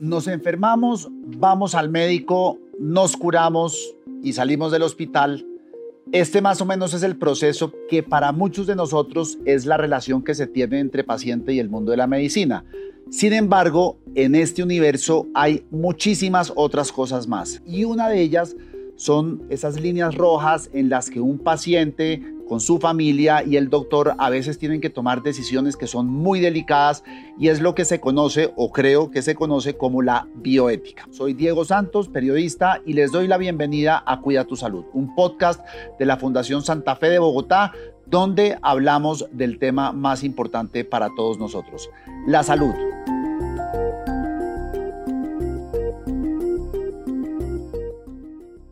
Nos 0.00 0.28
enfermamos, 0.28 1.10
vamos 1.10 1.74
al 1.74 1.90
médico, 1.90 2.58
nos 2.78 3.18
curamos 3.18 3.94
y 4.22 4.32
salimos 4.32 4.72
del 4.72 4.82
hospital. 4.82 5.46
Este 6.10 6.40
más 6.40 6.62
o 6.62 6.64
menos 6.64 6.94
es 6.94 7.02
el 7.02 7.18
proceso 7.18 7.70
que 7.86 8.02
para 8.02 8.32
muchos 8.32 8.66
de 8.66 8.74
nosotros 8.74 9.36
es 9.44 9.66
la 9.66 9.76
relación 9.76 10.24
que 10.24 10.34
se 10.34 10.46
tiene 10.46 10.78
entre 10.78 11.04
paciente 11.04 11.52
y 11.52 11.58
el 11.58 11.68
mundo 11.68 11.90
de 11.90 11.98
la 11.98 12.06
medicina. 12.06 12.64
Sin 13.10 13.34
embargo, 13.34 13.98
en 14.14 14.34
este 14.36 14.62
universo 14.62 15.26
hay 15.34 15.66
muchísimas 15.70 16.50
otras 16.56 16.92
cosas 16.92 17.28
más 17.28 17.60
y 17.66 17.84
una 17.84 18.08
de 18.08 18.22
ellas 18.22 18.56
son 18.96 19.42
esas 19.50 19.78
líneas 19.78 20.14
rojas 20.14 20.70
en 20.72 20.88
las 20.88 21.10
que 21.10 21.20
un 21.20 21.38
paciente 21.38 22.22
con 22.50 22.58
su 22.58 22.80
familia 22.80 23.44
y 23.44 23.56
el 23.56 23.70
doctor 23.70 24.16
a 24.18 24.28
veces 24.28 24.58
tienen 24.58 24.80
que 24.80 24.90
tomar 24.90 25.22
decisiones 25.22 25.76
que 25.76 25.86
son 25.86 26.08
muy 26.08 26.40
delicadas 26.40 27.04
y 27.38 27.46
es 27.46 27.60
lo 27.60 27.76
que 27.76 27.84
se 27.84 28.00
conoce 28.00 28.52
o 28.56 28.72
creo 28.72 29.12
que 29.12 29.22
se 29.22 29.36
conoce 29.36 29.76
como 29.76 30.02
la 30.02 30.26
bioética. 30.34 31.06
Soy 31.12 31.32
Diego 31.32 31.64
Santos, 31.64 32.08
periodista 32.08 32.82
y 32.84 32.94
les 32.94 33.12
doy 33.12 33.28
la 33.28 33.38
bienvenida 33.38 34.02
a 34.04 34.20
Cuida 34.20 34.46
tu 34.46 34.56
Salud, 34.56 34.84
un 34.94 35.14
podcast 35.14 35.64
de 35.96 36.06
la 36.06 36.16
Fundación 36.16 36.62
Santa 36.62 36.96
Fe 36.96 37.08
de 37.10 37.20
Bogotá 37.20 37.70
donde 38.04 38.58
hablamos 38.62 39.28
del 39.30 39.60
tema 39.60 39.92
más 39.92 40.24
importante 40.24 40.84
para 40.84 41.08
todos 41.14 41.38
nosotros, 41.38 41.88
la 42.26 42.42
salud. 42.42 42.74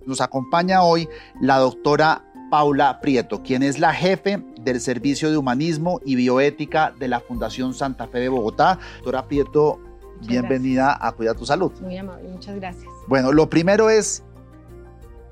Nos 0.09 0.23
acompaña 0.23 0.82
hoy 0.82 1.06
la 1.38 1.59
doctora 1.59 2.24
Paula 2.51 3.01
Prieto, 3.01 3.43
quien 3.43 3.62
es 3.62 3.79
la 3.79 3.93
jefe 3.93 4.43
del 4.61 4.80
Servicio 4.80 5.30
de 5.30 5.37
Humanismo 5.37 6.01
y 6.05 6.15
Bioética 6.16 6.93
de 6.98 7.09
la 7.09 7.21
Fundación 7.21 7.74
Santa 7.74 8.07
Fe 8.09 8.21
de 8.21 8.29
Bogotá. 8.29 8.79
Doctora 8.97 9.27
Prieto, 9.27 9.80
bienvenida 10.27 10.97
a 11.01 11.12
Cuida 11.12 11.35
tu 11.35 11.45
Salud. 11.45 11.73
Muy 11.80 11.96
amable, 11.96 12.29
muchas 12.29 12.57
gracias. 12.57 12.90
Bueno, 13.07 13.32
lo 13.32 13.49
primero 13.49 13.90
es, 13.90 14.23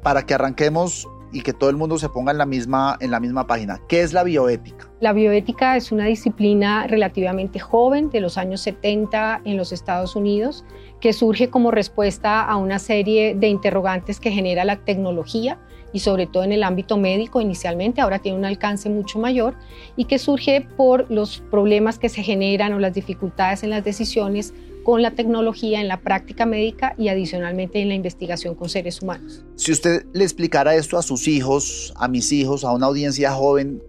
para 0.03 0.25
que 0.25 0.35
arranquemos 0.35 1.09
y 1.33 1.43
que 1.43 1.53
todo 1.53 1.71
el 1.71 1.77
mundo 1.77 1.99
se 1.99 2.09
ponga 2.09 2.33
en 2.33 2.39
la 2.39 2.47
misma, 2.47 2.97
en 3.01 3.11
la 3.11 3.21
misma 3.21 3.47
página, 3.47 3.81
¿qué 3.89 4.03
es 4.03 4.13
la 4.13 4.23
bioética? 4.23 4.91
La 5.01 5.13
bioética 5.13 5.77
es 5.77 5.93
una 5.93 6.07
disciplina 6.07 6.87
relativamente 6.87 7.59
joven, 7.59 8.11
de 8.11 8.21
los 8.21 8.39
años 8.39 8.61
70 8.63 9.43
en 9.45 9.57
los 9.57 9.73
Estados 9.73 10.17
Unidos, 10.17 10.65
que 11.01 11.13
surge 11.13 11.51
como 11.51 11.71
respuesta 11.71 12.43
a 12.43 12.57
una 12.57 12.79
serie 12.79 13.35
de 13.35 13.49
interrogantes 13.49 14.21
que 14.21 14.31
genera 14.31 14.65
la 14.65 14.77
tecnología 14.77 15.59
y 15.93 16.01
sobre 16.01 16.27
todo 16.27 16.45
en 16.45 16.53
el 16.53 16.63
ámbito 16.63 16.99
médico 16.99 17.41
inicialmente, 17.41 18.01
ahora 18.01 18.19
tiene 18.19 18.39
un 18.39 18.45
alcance 18.45 18.91
mucho 18.91 19.19
mayor 19.19 19.55
y 19.97 20.05
que 20.05 20.19
surge 20.19 20.67
por 20.77 21.11
los 21.11 21.43
problemas 21.51 21.99
que 21.99 22.09
se 22.09 22.23
generan 22.23 22.73
o 22.73 22.79
las 22.79 22.93
dificultades 22.93 23.63
en 23.63 23.71
las 23.71 23.85
decisiones 23.85 24.53
con 24.87 25.03
la 25.03 25.11
tecnología 25.11 25.81
en 25.81 25.89
la 25.89 26.01
práctica 26.01 26.47
médica 26.47 26.95
y 26.97 27.09
adicionalmente 27.09 27.83
en 27.83 27.89
la 27.89 27.97
investigación 27.97 28.55
con 28.55 28.69
seres 28.69 29.03
humanos. 29.03 29.45
Si 29.57 29.73
usted 29.73 30.07
le 30.13 30.23
explicara 30.23 30.77
esto 30.77 30.97
a 30.97 31.03
sus 31.03 31.27
hijos, 31.27 31.93
a 31.97 32.07
mis 32.07 32.31
hijos, 32.31 32.63
a 32.63 32.73
una 32.73 32.87
audiencia 32.87 33.33
joven, 33.33 33.83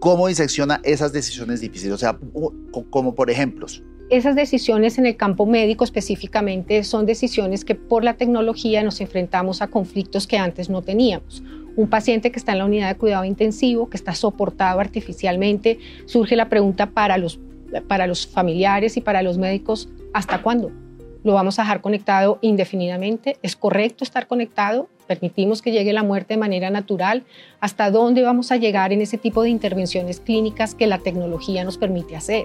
¿cómo 0.00 0.28
disecciona 0.28 0.80
esas 0.84 1.12
decisiones 1.12 1.60
difíciles? 1.60 1.92
O 1.92 1.98
sea, 1.98 2.18
como 2.88 3.14
por 3.14 3.30
ejemplos. 3.30 3.82
Esas 4.08 4.36
decisiones 4.36 4.96
en 4.96 5.04
el 5.04 5.18
campo 5.18 5.44
médico 5.44 5.84
específicamente 5.84 6.82
son 6.82 7.04
decisiones 7.04 7.66
que 7.66 7.74
por 7.74 8.02
la 8.02 8.14
tecnología 8.14 8.82
nos 8.82 9.02
enfrentamos 9.02 9.60
a 9.60 9.66
conflictos 9.66 10.26
que 10.26 10.38
antes 10.38 10.70
no 10.70 10.80
teníamos. 10.80 11.42
Un 11.76 11.90
paciente 11.90 12.32
que 12.32 12.38
está 12.38 12.52
en 12.52 12.58
la 12.60 12.64
unidad 12.64 12.88
de 12.88 12.94
cuidado 12.94 13.26
intensivo, 13.26 13.90
que 13.90 13.98
está 13.98 14.14
soportado 14.14 14.80
artificialmente, 14.80 15.78
surge 16.06 16.36
la 16.36 16.48
pregunta 16.48 16.92
para 16.92 17.18
los, 17.18 17.38
para 17.82 18.06
los 18.06 18.26
familiares 18.26 18.96
y 18.96 19.00
para 19.00 19.22
los 19.22 19.38
médicos, 19.38 19.88
¿hasta 20.12 20.42
cuándo? 20.42 20.70
¿Lo 21.24 21.34
vamos 21.34 21.58
a 21.58 21.62
dejar 21.62 21.80
conectado 21.80 22.38
indefinidamente? 22.40 23.36
¿Es 23.42 23.56
correcto 23.56 24.04
estar 24.04 24.26
conectado? 24.26 24.88
permitimos 25.06 25.62
que 25.62 25.72
llegue 25.72 25.92
la 25.92 26.02
muerte 26.02 26.34
de 26.34 26.38
manera 26.38 26.70
natural, 26.70 27.24
hasta 27.60 27.90
dónde 27.90 28.22
vamos 28.22 28.52
a 28.52 28.56
llegar 28.56 28.92
en 28.92 29.00
ese 29.00 29.18
tipo 29.18 29.42
de 29.42 29.50
intervenciones 29.50 30.20
clínicas 30.20 30.74
que 30.74 30.86
la 30.86 30.98
tecnología 30.98 31.64
nos 31.64 31.78
permite 31.78 32.16
hacer. 32.16 32.44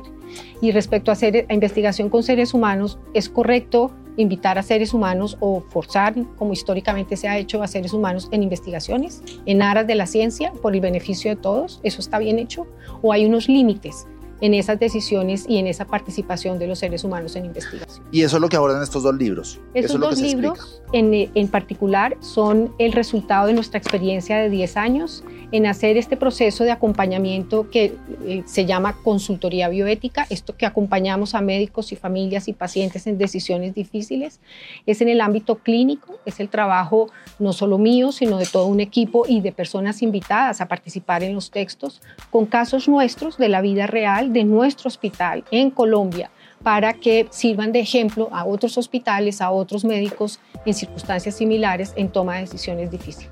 Y 0.61 0.71
respecto 0.71 1.11
a, 1.11 1.13
hacer, 1.13 1.45
a 1.49 1.53
investigación 1.53 2.09
con 2.09 2.23
seres 2.23 2.53
humanos, 2.53 2.99
¿es 3.13 3.29
correcto 3.29 3.91
invitar 4.17 4.57
a 4.57 4.63
seres 4.63 4.93
humanos 4.93 5.37
o 5.39 5.61
forzar, 5.69 6.13
como 6.35 6.53
históricamente 6.53 7.17
se 7.17 7.27
ha 7.27 7.37
hecho, 7.37 7.63
a 7.63 7.67
seres 7.67 7.93
humanos 7.93 8.27
en 8.31 8.43
investigaciones, 8.43 9.23
en 9.45 9.61
aras 9.61 9.87
de 9.87 9.95
la 9.95 10.05
ciencia, 10.05 10.51
por 10.61 10.73
el 10.73 10.81
beneficio 10.81 11.31
de 11.31 11.37
todos? 11.37 11.79
¿Eso 11.83 12.01
está 12.01 12.19
bien 12.19 12.37
hecho? 12.37 12.67
¿O 13.01 13.13
hay 13.13 13.25
unos 13.25 13.47
límites 13.47 14.07
en 14.41 14.53
esas 14.53 14.79
decisiones 14.79 15.45
y 15.47 15.57
en 15.57 15.67
esa 15.67 15.85
participación 15.85 16.59
de 16.59 16.67
los 16.67 16.79
seres 16.79 17.03
humanos 17.03 17.35
en 17.35 17.45
investigación. 17.45 18.03
Y 18.11 18.23
eso 18.23 18.37
es 18.37 18.41
lo 18.41 18.49
que 18.49 18.57
abordan 18.57 18.81
estos 18.81 19.03
dos 19.03 19.15
libros. 19.15 19.59
Estos 19.73 19.99
dos 19.99 20.19
libros 20.19 20.81
en, 20.91 21.13
en, 21.13 21.47
particular 21.47 22.17
son 22.19 22.73
el 22.79 22.91
resultado 22.91 23.47
de 23.47 23.53
nuestra 23.53 23.77
experiencia 23.77 24.37
de 24.37 24.49
10 24.49 24.77
años 24.77 25.23
en 25.51 25.65
hacer 25.65 25.97
este 25.97 26.17
proceso 26.17 26.63
de 26.63 26.71
acompañamiento 26.71 27.69
que 27.69 27.93
eh, 28.25 28.43
se 28.45 28.65
llama 28.65 28.95
consultoría 29.03 29.67
bioética, 29.69 30.25
esto 30.29 30.55
que 30.55 30.65
acompañamos 30.65 31.35
a 31.35 31.41
médicos 31.41 31.91
y 31.91 31.95
familias 31.95 32.47
y 32.47 32.53
pacientes 32.53 33.05
en 33.05 33.17
decisiones 33.17 33.75
difíciles, 33.75 34.39
es 34.85 35.01
en 35.01 35.09
el 35.09 35.19
ámbito 35.19 35.55
clínico, 35.57 36.19
es 36.25 36.39
el 36.39 36.49
trabajo 36.49 37.07
no 37.37 37.51
solo 37.53 37.77
mío, 37.77 38.11
sino 38.11 38.37
de 38.37 38.45
todo 38.45 38.65
un 38.67 38.79
equipo 38.79 39.25
y 39.27 39.41
de 39.41 39.51
personas 39.51 40.01
invitadas 40.01 40.61
a 40.61 40.67
participar 40.67 41.23
en 41.23 41.35
los 41.35 41.51
textos 41.51 42.01
con 42.29 42.45
casos 42.45 42.87
nuestros 42.87 43.37
de 43.37 43.49
la 43.49 43.61
vida 43.61 43.87
real 43.87 44.30
de 44.31 44.43
nuestro 44.43 44.87
hospital 44.87 45.43
en 45.51 45.69
Colombia 45.69 46.31
para 46.63 46.93
que 46.93 47.27
sirvan 47.31 47.71
de 47.71 47.79
ejemplo 47.79 48.29
a 48.31 48.45
otros 48.45 48.77
hospitales, 48.77 49.41
a 49.41 49.51
otros 49.51 49.83
médicos 49.83 50.39
en 50.65 50.73
circunstancias 50.73 51.35
similares 51.35 51.93
en 51.95 52.09
toma 52.09 52.35
de 52.35 52.41
decisiones 52.41 52.91
difíciles. 52.91 53.31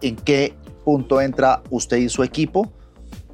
¿En 0.00 0.16
qué 0.16 0.54
punto 0.84 1.20
entra 1.20 1.62
usted 1.70 1.98
y 1.98 2.08
su 2.08 2.22
equipo 2.22 2.72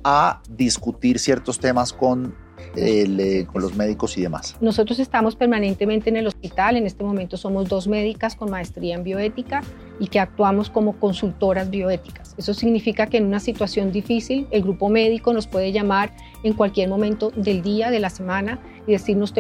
a 0.03 0.41
discutir 0.49 1.19
ciertos 1.19 1.59
temas 1.59 1.93
con, 1.93 2.35
eh, 2.75 3.47
con 3.53 3.63
los 3.63 3.77
médicos 3.77 4.19
y 4.19 4.23
demás? 4.23 4.57
Nosotros 4.61 4.99
estamos 4.99 5.37
permanentemente 5.37 6.11
en 6.11 6.17
el 6.17 6.27
hospital, 6.27 6.77
en 6.77 6.87
este 6.87 7.05
momento 7.05 7.37
somos 7.37 7.69
dos 7.69 7.87
médicas 7.87 8.35
con 8.35 8.51
maestría 8.51 8.97
en 8.97 9.05
bioética 9.05 9.63
y 9.99 10.09
que 10.09 10.21
actuamos 10.21 10.71
como 10.71 10.95
consultoras 10.95 11.71
bioéticas. 11.71 12.35
Eso 12.37 12.53
significa 12.53 13.07
que 13.07 13.17
en 13.17 13.25
una 13.25 13.41
situación 13.41 13.93
difícil 13.93 14.47
el 14.51 14.63
grupo 14.63 14.89
médico 14.89 15.33
nos 15.33 15.47
puede 15.47 15.73
llamar 15.73 16.13
en 16.43 16.53
cualquier 16.53 16.89
momento 16.89 17.31
del 17.31 17.63
día, 17.63 17.91
de 17.91 17.99
la 17.99 18.11
semana 18.11 18.59
y 18.87 18.93
decirnos 18.93 19.35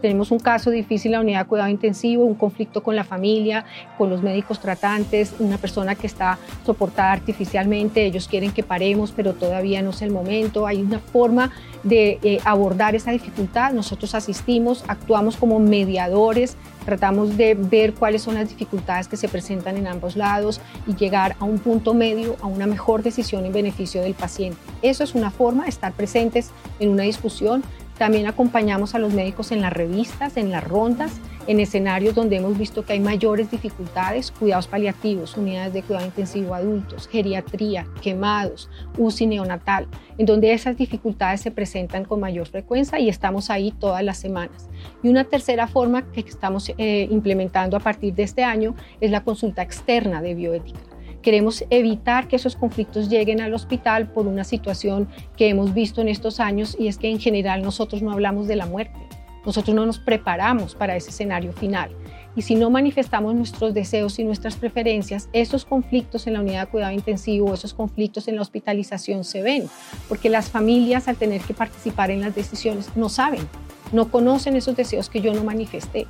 tenemos 0.00 0.30
un 0.30 0.38
caso 0.38 0.70
difícil 0.70 1.10
en 1.10 1.12
la 1.12 1.20
unidad 1.20 1.40
de 1.40 1.48
cuidado 1.48 1.70
intensivo, 1.70 2.24
un 2.24 2.34
conflicto 2.34 2.82
con 2.82 2.96
la 2.96 3.04
familia, 3.04 3.64
con 3.96 4.10
los 4.10 4.22
médicos 4.22 4.60
tratantes, 4.60 5.34
una 5.38 5.58
persona 5.58 5.94
que 5.94 6.06
está 6.06 6.38
soportada 6.66 7.12
artificialmente, 7.12 8.04
ellos 8.04 8.28
quieren 8.28 8.52
que 8.52 8.62
paremos, 8.62 9.12
pero 9.12 9.32
todavía 9.32 9.80
no 9.80 9.90
es 9.90 10.02
el 10.02 10.10
momento. 10.10 10.66
Hay 10.66 10.82
una 10.82 10.98
forma 10.98 11.50
de 11.82 12.18
eh, 12.22 12.40
abordar 12.44 12.94
esa 12.94 13.10
dificultad. 13.10 13.72
Nosotros 13.72 14.14
asistimos, 14.14 14.84
actuamos 14.86 15.36
como 15.36 15.58
mediadores, 15.60 16.56
tratamos 16.90 17.36
de 17.36 17.54
ver 17.54 17.94
cuáles 17.94 18.22
son 18.22 18.34
las 18.34 18.48
dificultades 18.48 19.06
que 19.06 19.16
se 19.16 19.28
presentan 19.28 19.76
en 19.76 19.86
ambos 19.86 20.16
lados 20.16 20.60
y 20.88 20.96
llegar 20.96 21.36
a 21.38 21.44
un 21.44 21.60
punto 21.60 21.94
medio, 21.94 22.36
a 22.42 22.48
una 22.48 22.66
mejor 22.66 23.04
decisión 23.04 23.46
en 23.46 23.52
beneficio 23.52 24.02
del 24.02 24.14
paciente. 24.14 24.58
Eso 24.82 25.04
es 25.04 25.14
una 25.14 25.30
forma 25.30 25.62
de 25.62 25.68
estar 25.68 25.92
presentes 25.92 26.50
en 26.80 26.88
una 26.88 27.04
discusión 27.04 27.62
también 28.00 28.26
acompañamos 28.26 28.94
a 28.94 28.98
los 28.98 29.12
médicos 29.12 29.52
en 29.52 29.60
las 29.60 29.74
revistas, 29.74 30.38
en 30.38 30.50
las 30.50 30.64
rondas, 30.64 31.12
en 31.50 31.58
escenarios 31.58 32.14
donde 32.14 32.36
hemos 32.36 32.56
visto 32.56 32.84
que 32.84 32.92
hay 32.92 33.00
mayores 33.00 33.50
dificultades, 33.50 34.30
cuidados 34.30 34.68
paliativos, 34.68 35.36
unidades 35.36 35.72
de 35.72 35.82
cuidado 35.82 36.06
intensivo 36.06 36.54
adultos, 36.54 37.08
geriatría, 37.08 37.88
quemados, 38.00 38.70
UCI 38.96 39.26
neonatal, 39.26 39.88
en 40.16 40.26
donde 40.26 40.52
esas 40.52 40.76
dificultades 40.76 41.40
se 41.40 41.50
presentan 41.50 42.04
con 42.04 42.20
mayor 42.20 42.46
frecuencia 42.46 43.00
y 43.00 43.08
estamos 43.08 43.50
ahí 43.50 43.72
todas 43.72 44.04
las 44.04 44.18
semanas. 44.18 44.68
Y 45.02 45.08
una 45.08 45.24
tercera 45.24 45.66
forma 45.66 46.12
que 46.12 46.20
estamos 46.20 46.70
eh, 46.78 47.08
implementando 47.10 47.76
a 47.76 47.80
partir 47.80 48.14
de 48.14 48.22
este 48.22 48.44
año 48.44 48.76
es 49.00 49.10
la 49.10 49.24
consulta 49.24 49.62
externa 49.62 50.22
de 50.22 50.34
bioética 50.36 50.78
Queremos 51.22 51.64
evitar 51.68 52.28
que 52.28 52.36
esos 52.36 52.56
conflictos 52.56 53.10
lleguen 53.10 53.42
al 53.42 53.52
hospital 53.52 54.08
por 54.08 54.26
una 54.26 54.44
situación 54.44 55.08
que 55.36 55.48
hemos 55.48 55.74
visto 55.74 56.00
en 56.00 56.08
estos 56.08 56.40
años 56.40 56.76
y 56.78 56.88
es 56.88 56.96
que 56.96 57.10
en 57.10 57.20
general 57.20 57.60
nosotros 57.60 58.02
no 58.02 58.10
hablamos 58.10 58.46
de 58.46 58.56
la 58.56 58.66
muerte. 58.66 58.98
Nosotros 59.44 59.74
no 59.74 59.86
nos 59.86 59.98
preparamos 59.98 60.74
para 60.74 60.96
ese 60.96 61.10
escenario 61.10 61.52
final. 61.52 61.90
Y 62.36 62.42
si 62.42 62.54
no 62.54 62.70
manifestamos 62.70 63.34
nuestros 63.34 63.74
deseos 63.74 64.18
y 64.18 64.24
nuestras 64.24 64.56
preferencias, 64.56 65.28
esos 65.32 65.64
conflictos 65.64 66.26
en 66.26 66.34
la 66.34 66.40
unidad 66.40 66.66
de 66.66 66.70
cuidado 66.70 66.92
intensivo, 66.92 67.52
esos 67.52 67.74
conflictos 67.74 68.28
en 68.28 68.36
la 68.36 68.42
hospitalización 68.42 69.24
se 69.24 69.42
ven, 69.42 69.68
porque 70.08 70.30
las 70.30 70.50
familias 70.50 71.08
al 71.08 71.16
tener 71.16 71.40
que 71.40 71.54
participar 71.54 72.10
en 72.10 72.20
las 72.20 72.34
decisiones 72.34 72.96
no 72.96 73.08
saben 73.08 73.48
no 73.92 74.10
conocen 74.10 74.56
esos 74.56 74.76
deseos 74.76 75.08
que 75.08 75.20
yo 75.20 75.34
no 75.34 75.44
manifesté. 75.44 76.06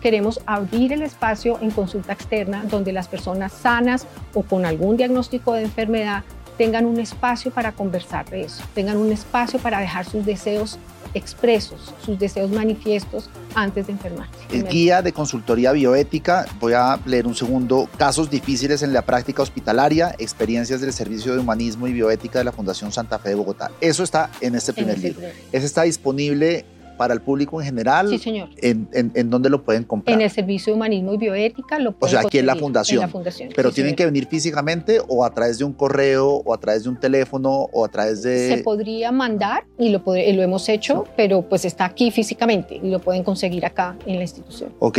Queremos 0.00 0.40
abrir 0.46 0.92
el 0.92 1.02
espacio 1.02 1.58
en 1.62 1.70
consulta 1.70 2.12
externa 2.12 2.64
donde 2.68 2.92
las 2.92 3.06
personas 3.06 3.52
sanas 3.52 4.08
o 4.34 4.42
con 4.42 4.66
algún 4.66 4.96
diagnóstico 4.96 5.52
de 5.52 5.62
enfermedad 5.62 6.24
tengan 6.58 6.86
un 6.86 7.00
espacio 7.00 7.50
para 7.50 7.72
conversar 7.72 8.28
de 8.30 8.42
eso, 8.42 8.62
tengan 8.74 8.96
un 8.96 9.12
espacio 9.12 9.58
para 9.58 9.80
dejar 9.80 10.04
sus 10.04 10.24
deseos 10.24 10.78
expresos, 11.14 11.92
sus 12.04 12.18
deseos 12.18 12.50
manifiestos 12.50 13.28
antes 13.54 13.86
de 13.86 13.92
enfermarse. 13.92 14.32
El 14.50 14.64
guía 14.64 15.02
de 15.02 15.12
consultoría 15.12 15.72
bioética, 15.72 16.46
voy 16.58 16.72
a 16.72 16.98
leer 17.04 17.26
un 17.26 17.34
segundo, 17.34 17.88
casos 17.98 18.30
difíciles 18.30 18.82
en 18.82 18.92
la 18.92 19.02
práctica 19.02 19.42
hospitalaria, 19.42 20.14
experiencias 20.18 20.80
del 20.80 20.92
Servicio 20.92 21.34
de 21.34 21.40
Humanismo 21.40 21.86
y 21.86 21.92
Bioética 21.92 22.38
de 22.38 22.44
la 22.44 22.52
Fundación 22.52 22.92
Santa 22.92 23.18
Fe 23.18 23.30
de 23.30 23.34
Bogotá. 23.34 23.70
Eso 23.80 24.02
está 24.02 24.30
en 24.40 24.54
este 24.54 24.72
primer 24.72 24.98
libro. 24.98 25.26
Ese 25.52 25.66
está 25.66 25.82
disponible 25.82 26.64
para 26.96 27.14
el 27.14 27.20
público 27.20 27.60
en 27.60 27.66
general? 27.66 28.08
Sí, 28.08 28.18
señor. 28.18 28.50
¿En, 28.58 28.88
en, 28.92 29.30
dónde 29.30 29.50
lo 29.50 29.64
pueden 29.64 29.84
comprar? 29.84 30.14
En 30.14 30.22
el 30.22 30.30
Servicio 30.30 30.72
de 30.72 30.76
Humanismo 30.76 31.14
y 31.14 31.18
Bioética 31.18 31.78
lo 31.78 31.92
pueden 31.92 32.16
O 32.16 32.20
sea, 32.20 32.26
aquí 32.26 32.38
en 32.38 32.46
la 32.46 32.56
fundación. 32.56 33.02
En 33.02 33.08
la 33.08 33.12
fundación. 33.12 33.50
Pero 33.54 33.72
tienen 33.72 33.94
que 33.94 34.04
venir 34.04 34.26
físicamente 34.26 35.00
o 35.08 35.24
a 35.24 35.32
través 35.32 35.58
de 35.58 35.64
un 35.64 35.72
correo 35.72 36.42
o 36.44 36.54
a 36.54 36.58
través 36.58 36.84
de 36.84 36.88
un 36.88 36.98
teléfono 36.98 37.68
o 37.72 37.84
a 37.84 37.88
través 37.88 38.22
de... 38.22 38.56
Se 38.56 38.62
podría 38.62 39.12
mandar 39.12 39.64
y 39.78 39.90
lo, 39.90 40.02
lo 40.04 40.12
hemos 40.42 40.68
hecho, 40.68 41.04
pero 41.16 41.42
pues 41.42 41.64
está 41.64 41.84
aquí 41.84 42.10
físicamente 42.10 42.80
y 42.82 42.90
lo 42.90 43.00
pueden 43.00 43.24
conseguir 43.24 43.66
acá 43.66 43.96
en 44.06 44.16
la 44.16 44.22
institución. 44.22 44.72
Ok. 44.78 44.98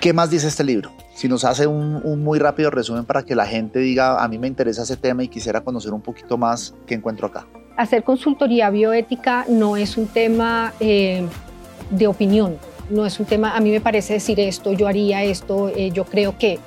¿Qué 0.00 0.12
más 0.12 0.30
dice 0.30 0.46
este 0.48 0.62
libro? 0.62 0.92
Si 1.14 1.28
nos 1.28 1.44
hace 1.44 1.66
un, 1.66 2.00
un, 2.04 2.22
muy 2.22 2.38
rápido 2.38 2.70
resumen 2.70 3.04
para 3.04 3.24
que 3.24 3.34
la 3.34 3.46
gente 3.46 3.78
diga, 3.78 4.22
a 4.22 4.28
mí 4.28 4.38
me 4.38 4.46
interesa 4.46 4.82
ese 4.82 4.96
tema 4.96 5.24
y 5.24 5.28
quisiera 5.28 5.62
conocer 5.62 5.92
un 5.92 6.02
poquito 6.02 6.36
más, 6.36 6.74
¿qué 6.86 6.94
encuentro 6.94 7.26
acá? 7.26 7.46
Hacer 7.76 8.02
consultoría 8.02 8.70
bioética 8.70 9.44
no 9.48 9.76
es 9.76 9.96
un 9.96 10.06
tema 10.08 10.72
eh, 10.80 11.26
de 11.90 12.06
opinión, 12.06 12.56
no 12.90 13.04
es 13.04 13.20
un 13.20 13.26
tema, 13.26 13.56
a 13.56 13.60
mí 13.60 13.70
me 13.70 13.80
parece 13.80 14.14
decir 14.14 14.40
esto, 14.40 14.72
yo 14.72 14.88
haría 14.88 15.22
esto, 15.22 15.68
eh, 15.68 15.90
yo 15.92 16.04
creo 16.04 16.36
que. 16.38 16.58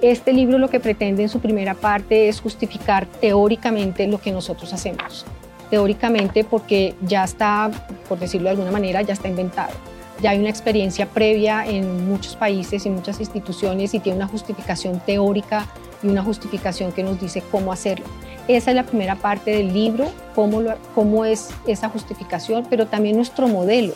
Este 0.00 0.32
libro 0.32 0.56
lo 0.56 0.70
que 0.70 0.80
pretende 0.80 1.22
en 1.22 1.28
su 1.28 1.40
primera 1.40 1.74
parte 1.74 2.30
es 2.30 2.40
justificar 2.40 3.04
teóricamente 3.06 4.06
lo 4.06 4.18
que 4.18 4.32
nosotros 4.32 4.72
hacemos. 4.72 5.26
Teóricamente 5.68 6.42
porque 6.42 6.94
ya 7.02 7.22
está, 7.22 7.70
por 8.08 8.18
decirlo 8.18 8.46
de 8.46 8.52
alguna 8.52 8.70
manera, 8.70 9.02
ya 9.02 9.12
está 9.12 9.28
inventado. 9.28 9.74
Ya 10.22 10.30
hay 10.30 10.38
una 10.38 10.48
experiencia 10.48 11.04
previa 11.04 11.66
en 11.66 12.08
muchos 12.08 12.34
países 12.34 12.86
y 12.86 12.90
muchas 12.90 13.20
instituciones 13.20 13.92
y 13.92 14.00
tiene 14.00 14.16
una 14.16 14.26
justificación 14.26 15.00
teórica 15.00 15.66
y 16.02 16.08
una 16.08 16.22
justificación 16.22 16.92
que 16.92 17.02
nos 17.02 17.20
dice 17.20 17.42
cómo 17.50 17.70
hacerlo. 17.70 18.06
Esa 18.48 18.70
es 18.70 18.76
la 18.76 18.84
primera 18.84 19.16
parte 19.16 19.50
del 19.52 19.72
libro, 19.72 20.08
cómo, 20.34 20.62
cómo 20.94 21.24
es 21.24 21.50
esa 21.66 21.88
justificación, 21.88 22.66
pero 22.68 22.86
también 22.86 23.16
nuestro 23.16 23.48
modelo. 23.48 23.92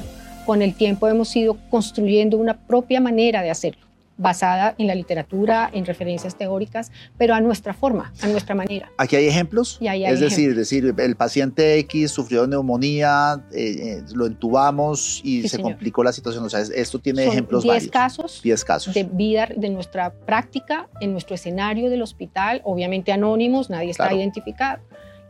Con 0.46 0.62
el 0.62 0.74
tiempo 0.74 1.08
hemos 1.08 1.34
ido 1.34 1.56
construyendo 1.70 2.36
una 2.36 2.54
propia 2.54 3.00
manera 3.00 3.42
de 3.42 3.50
hacerlo 3.50 3.84
basada 4.16 4.74
en 4.78 4.86
la 4.86 4.94
literatura, 4.94 5.70
en 5.72 5.84
referencias 5.84 6.36
teóricas, 6.36 6.90
pero 7.18 7.34
a 7.34 7.40
nuestra 7.40 7.74
forma, 7.74 8.12
a 8.22 8.26
nuestra 8.28 8.54
manera. 8.54 8.90
Aquí 8.98 9.16
hay 9.16 9.26
ejemplos. 9.26 9.78
es 9.80 10.20
decir, 10.20 10.54
decir, 10.54 10.94
el 10.96 11.16
paciente 11.16 11.78
X 11.80 12.12
sufrió 12.12 12.46
neumonía, 12.46 13.44
eh, 13.52 13.98
eh, 13.98 14.02
lo 14.14 14.26
entubamos 14.26 15.20
y 15.24 15.48
se 15.48 15.60
complicó 15.60 16.04
la 16.04 16.12
situación. 16.12 16.44
O 16.44 16.50
sea, 16.50 16.60
esto 16.60 16.98
tiene 16.98 17.24
ejemplos 17.24 17.62
diez 17.62 17.74
varios. 17.74 17.90
Casos 17.90 18.40
diez 18.42 18.64
casos 18.64 18.94
de 18.94 19.04
vida 19.04 19.48
de 19.54 19.70
nuestra 19.70 20.12
práctica 20.12 20.88
en 21.00 21.12
nuestro 21.12 21.34
escenario 21.34 21.90
del 21.90 22.02
hospital, 22.02 22.60
obviamente 22.64 23.12
anónimos, 23.12 23.70
nadie 23.70 23.90
está 23.90 24.12
identificado. 24.12 24.82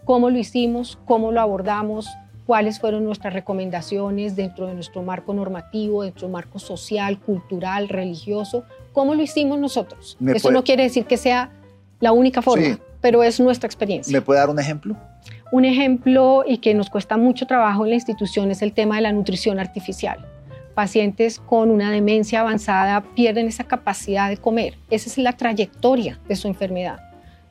Cómo 0.04 0.28
lo 0.28 0.38
hicimos, 0.38 0.98
cómo 1.06 1.32
lo 1.32 1.40
abordamos, 1.40 2.08
cuáles 2.46 2.78
fueron 2.78 3.04
nuestras 3.04 3.32
recomendaciones 3.32 4.36
dentro 4.36 4.66
de 4.66 4.74
nuestro 4.74 5.02
marco 5.02 5.32
normativo, 5.34 6.02
dentro 6.02 6.26
del 6.26 6.32
marco 6.32 6.58
social, 6.58 7.18
cultural, 7.18 7.88
religioso, 7.88 8.64
cómo 8.92 9.14
lo 9.14 9.22
hicimos 9.22 9.58
nosotros. 9.58 10.16
Eso 10.26 10.50
no 10.50 10.64
quiere 10.64 10.84
decir 10.84 11.06
que 11.06 11.16
sea 11.16 11.50
la 12.00 12.12
única 12.12 12.42
forma, 12.42 12.78
pero 13.00 13.22
es 13.22 13.40
nuestra 13.40 13.66
experiencia. 13.66 14.12
¿Me 14.12 14.22
puede 14.22 14.40
dar 14.40 14.50
un 14.50 14.58
ejemplo? 14.58 14.96
Un 15.52 15.64
ejemplo 15.64 16.44
y 16.46 16.58
que 16.58 16.74
nos 16.74 16.90
cuesta 16.90 17.16
mucho 17.16 17.46
trabajo 17.46 17.84
en 17.84 17.90
la 17.90 17.94
institución 17.96 18.50
es 18.50 18.60
el 18.62 18.72
tema 18.72 18.96
de 18.96 19.02
la 19.02 19.12
nutrición 19.12 19.58
artificial. 19.58 20.18
Pacientes 20.74 21.38
con 21.38 21.70
una 21.70 21.92
demencia 21.92 22.40
avanzada 22.40 23.02
pierden 23.14 23.46
esa 23.46 23.64
capacidad 23.64 24.28
de 24.28 24.36
comer. 24.36 24.74
Esa 24.90 25.08
es 25.08 25.18
la 25.18 25.32
trayectoria 25.32 26.18
de 26.26 26.34
su 26.34 26.48
enfermedad. 26.48 26.98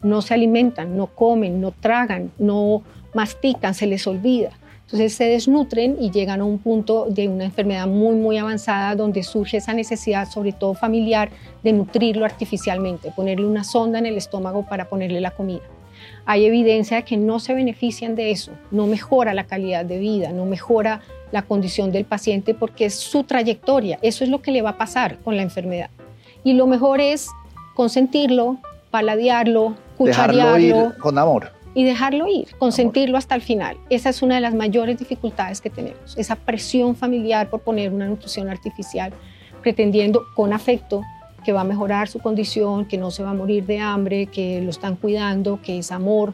No 0.01 0.22
se 0.22 0.34
alimentan, 0.34 0.98
no 0.98 1.07
comen, 1.07 1.62
no 1.62 1.72
tragan, 1.72 2.31
no 2.38 2.84
mastican, 3.13 3.74
se 3.74 3.88
les 3.88 4.06
olvida. 4.06 4.51
Entonces 4.94 5.16
se 5.16 5.25
desnutren 5.25 5.98
y 6.00 6.12
llegan 6.12 6.42
a 6.42 6.44
un 6.44 6.60
punto 6.60 7.07
de 7.10 7.28
una 7.28 7.45
enfermedad 7.45 7.88
muy, 7.88 8.13
muy 8.16 8.38
avanzada 8.38 8.94
donde 8.94 9.24
surge 9.24 9.57
esa 9.57 9.74
necesidad, 9.74 10.30
sobre 10.30 10.51
todo 10.51 10.75
familiar, 10.75 11.31
de 11.63 11.74
nutrirlo 11.74 12.25
artificialmente, 12.25 13.12
ponerle 13.16 13.48
una 13.48 13.63
sonda 13.63 13.98
en 13.98 14.06
el 14.06 14.18
estómago 14.18 14.68
para 14.68 14.90
ponerle 14.90 15.19
la 15.19 15.31
comida. 15.31 15.63
Hay 16.25 16.45
evidencia 16.45 16.98
de 16.98 17.06
que 17.06 17.18
no 17.18 17.40
se 17.40 17.56
benefician 17.56 18.13
de 18.13 18.30
eso, 18.30 18.51
no 18.69 18.86
mejora 18.86 19.34
la 19.34 19.45
calidad 19.45 19.84
de 19.84 19.98
vida, 19.98 20.31
no 20.31 20.45
mejora 20.45 21.01
la 21.31 21.42
condición 21.42 21.92
del 21.92 22.06
paciente 22.06 22.54
porque 22.54 22.86
es 22.86 22.94
su 22.94 23.24
trayectoria, 23.24 23.98
eso 24.04 24.24
es 24.24 24.30
lo 24.30 24.44
que 24.44 24.51
le 24.51 24.62
va 24.62 24.72
a 24.72 24.78
pasar 24.78 25.18
con 25.24 25.36
la 25.36 25.42
enfermedad. 25.42 25.89
Y 26.44 26.54
lo 26.54 26.68
mejor 26.68 27.01
es 27.01 27.30
consentirlo, 27.74 28.57
paladearlo, 28.92 29.74
cucharearlo. 29.98 30.94
con 31.00 31.18
amor 31.18 31.62
y 31.74 31.84
dejarlo 31.84 32.28
ir, 32.28 32.48
consentirlo 32.58 33.18
hasta 33.18 33.36
el 33.36 33.42
final. 33.42 33.78
Esa 33.90 34.10
es 34.10 34.22
una 34.22 34.36
de 34.36 34.42
las 34.42 34.54
mayores 34.54 34.98
dificultades 35.00 35.62
que 35.62 35.70
tenemos, 35.70 36.18
esa 36.18 36.36
presión 36.36 36.96
familiar 36.96 37.50
por 37.50 37.62
poner 37.62 37.92
una 37.92 38.08
nutrición 38.08 38.50
artificial, 38.50 39.14
pretendiendo 39.62 40.24
con 40.36 40.54
afecto 40.54 41.02
que 41.44 41.52
va 41.52 41.62
a 41.62 41.66
mejorar 41.66 42.08
su 42.08 42.20
condición, 42.20 42.86
que 42.86 42.98
no 42.98 43.12
se 43.12 43.24
va 43.24 43.31
a 43.31 43.34
morir 43.34 43.66
de 43.66 43.80
hambre, 43.80 44.28
que 44.28 44.62
lo 44.62 44.70
están 44.70 44.96
cuidando, 44.96 45.60
que 45.62 45.80
es 45.80 45.92
amor 45.92 46.34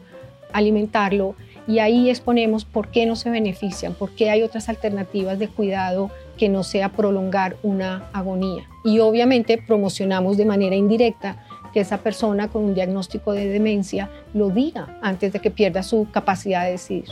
alimentarlo. 0.52 1.34
Y 1.66 1.78
ahí 1.78 2.10
exponemos 2.10 2.64
por 2.64 2.88
qué 2.88 3.06
no 3.06 3.16
se 3.16 3.30
benefician, 3.30 3.94
por 3.94 4.10
qué 4.10 4.30
hay 4.30 4.42
otras 4.42 4.68
alternativas 4.68 5.38
de 5.38 5.48
cuidado 5.48 6.10
que 6.36 6.48
no 6.48 6.62
sea 6.64 6.90
prolongar 6.90 7.56
una 7.62 8.08
agonía. 8.12 8.64
Y 8.84 8.98
obviamente 9.00 9.58
promocionamos 9.58 10.36
de 10.36 10.46
manera 10.46 10.74
indirecta 10.74 11.44
que 11.72 11.80
esa 11.80 11.98
persona 11.98 12.48
con 12.48 12.64
un 12.64 12.74
diagnóstico 12.74 13.32
de 13.32 13.46
demencia 13.46 14.10
lo 14.34 14.50
diga 14.50 14.98
antes 15.02 15.32
de 15.32 15.40
que 15.40 15.50
pierda 15.50 15.82
su 15.82 16.08
capacidad 16.10 16.64
de 16.64 16.72
decidir. 16.72 17.08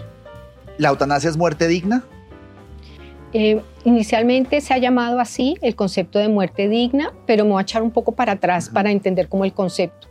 ¿La 0.79 0.89
eutanasia 0.91 1.31
es 1.31 1.37
muerte 1.37 1.67
digna? 1.67 2.05
Eh, 3.33 3.61
inicialmente 3.85 4.61
se 4.61 4.73
ha 4.73 4.79
llamado 4.79 5.21
así 5.21 5.57
el 5.61 5.75
concepto 5.75 6.19
de 6.19 6.29
muerte 6.29 6.69
digna, 6.69 7.13
pero 7.27 7.45
me 7.45 7.51
voy 7.51 7.61
a 7.61 7.63
echar 7.63 7.83
un 7.83 7.91
poco 7.91 8.13
para 8.13 8.33
atrás 8.33 8.71
para 8.71 8.91
entender 8.91 9.29
cómo 9.29 9.45
el 9.45 9.53
concepto. 9.53 10.09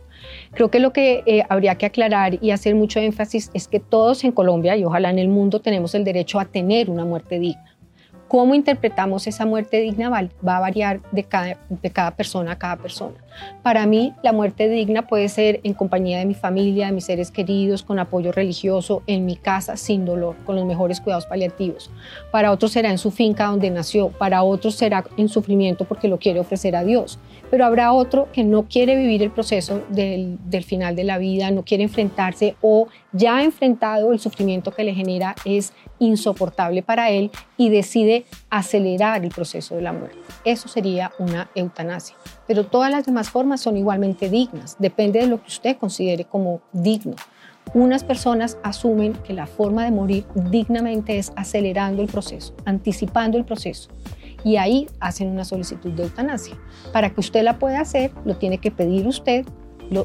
Creo 0.52 0.70
que 0.70 0.78
lo 0.78 0.92
que 0.92 1.22
eh, 1.26 1.42
habría 1.48 1.76
que 1.76 1.86
aclarar 1.86 2.38
y 2.42 2.50
hacer 2.50 2.74
mucho 2.74 3.00
énfasis 3.00 3.50
es 3.54 3.68
que 3.68 3.80
todos 3.80 4.24
en 4.24 4.32
Colombia 4.32 4.76
y 4.76 4.84
ojalá 4.84 5.10
en 5.10 5.18
el 5.18 5.28
mundo 5.28 5.60
tenemos 5.60 5.94
el 5.94 6.04
derecho 6.04 6.38
a 6.38 6.44
tener 6.44 6.90
una 6.90 7.04
muerte 7.04 7.38
digna. 7.38 7.64
Cómo 8.28 8.54
interpretamos 8.54 9.26
esa 9.26 9.46
muerte 9.46 9.80
digna 9.80 10.10
va, 10.10 10.56
a 10.56 10.60
variar 10.60 11.00
de 11.12 11.24
cada, 11.24 11.58
de 11.68 11.90
cada 11.90 12.10
persona 12.10 12.52
a 12.52 12.58
cada 12.58 12.76
persona. 12.76 13.16
Para 13.62 13.86
mí, 13.86 14.14
la 14.22 14.32
muerte 14.32 14.68
digna 14.68 15.06
puede 15.06 15.28
ser 15.28 15.60
en 15.62 15.74
compañía 15.74 16.18
de 16.18 16.26
mi 16.26 16.34
familia, 16.34 16.86
de 16.86 16.92
mis 16.92 17.04
seres 17.04 17.30
queridos, 17.30 17.82
con 17.82 17.98
apoyo 17.98 18.32
religioso, 18.32 19.02
en 19.06 19.26
mi 19.26 19.36
casa, 19.36 19.76
sin 19.76 20.04
dolor, 20.04 20.36
con 20.44 20.56
los 20.56 20.64
mejores 20.64 21.00
cuidados 21.00 21.26
paliativos. 21.26 21.90
Para 22.30 22.52
otros 22.52 22.72
será 22.72 22.90
en 22.90 22.98
su 22.98 23.10
finca 23.10 23.46
donde 23.46 23.70
nació, 23.70 24.08
para 24.08 24.42
otros 24.42 24.74
será 24.74 25.04
en 25.16 25.28
sufrimiento 25.28 25.84
porque 25.84 26.08
lo 26.08 26.18
quiere 26.18 26.40
ofrecer 26.40 26.76
a 26.76 26.84
Dios. 26.84 27.18
Pero 27.50 27.64
habrá 27.64 27.92
otro 27.92 28.28
que 28.32 28.44
no 28.44 28.68
quiere 28.68 28.96
vivir 28.96 29.22
el 29.22 29.30
proceso 29.30 29.82
del, 29.88 30.38
final 30.64 30.96
de 30.96 31.04
la 31.04 31.18
vida, 31.18 31.50
no 31.50 31.64
quiere 31.64 31.84
enfrentarse 31.84 32.56
o 32.60 32.88
ya 33.12 33.38
ha 33.38 33.44
enfrentado 33.44 34.12
el 34.12 34.18
sufrimiento 34.18 34.70
que 34.72 34.84
le 34.84 34.94
genera 34.94 35.34
es 35.44 35.72
insoportable 35.98 36.82
para 36.82 37.10
él 37.10 37.30
y 37.56 37.70
decide 37.70 38.24
acelerar 38.50 39.24
el 39.24 39.30
proceso 39.30 39.76
de 39.76 39.82
la 39.82 39.92
muerte. 39.92 40.18
Eso 40.44 40.68
sería 40.68 41.12
una 41.18 41.50
eutanasia. 41.54 42.16
Pero 42.48 42.64
todas 42.64 42.90
las 42.90 43.06
demás 43.06 43.30
formas 43.30 43.60
son 43.60 43.76
igualmente 43.76 44.28
dignas, 44.28 44.76
depende 44.80 45.20
de 45.20 45.28
lo 45.28 45.40
que 45.40 45.48
usted 45.48 45.76
considere 45.76 46.24
como 46.24 46.60
digno. 46.72 47.14
Unas 47.74 48.02
personas 48.02 48.58
asumen 48.62 49.12
que 49.12 49.34
la 49.34 49.46
forma 49.46 49.84
de 49.84 49.90
morir 49.90 50.24
dignamente 50.34 51.18
es 51.18 51.32
acelerando 51.36 52.02
el 52.02 52.08
proceso, 52.08 52.54
anticipando 52.64 53.36
el 53.38 53.44
proceso. 53.44 53.90
Y 54.42 54.56
ahí 54.56 54.86
hacen 54.98 55.28
una 55.28 55.44
solicitud 55.44 55.92
de 55.92 56.04
eutanasia. 56.04 56.56
Para 56.92 57.10
que 57.10 57.20
usted 57.20 57.42
la 57.42 57.58
pueda 57.58 57.80
hacer, 57.80 58.10
lo 58.24 58.36
tiene 58.36 58.58
que 58.58 58.70
pedir 58.70 59.06
usted 59.06 59.44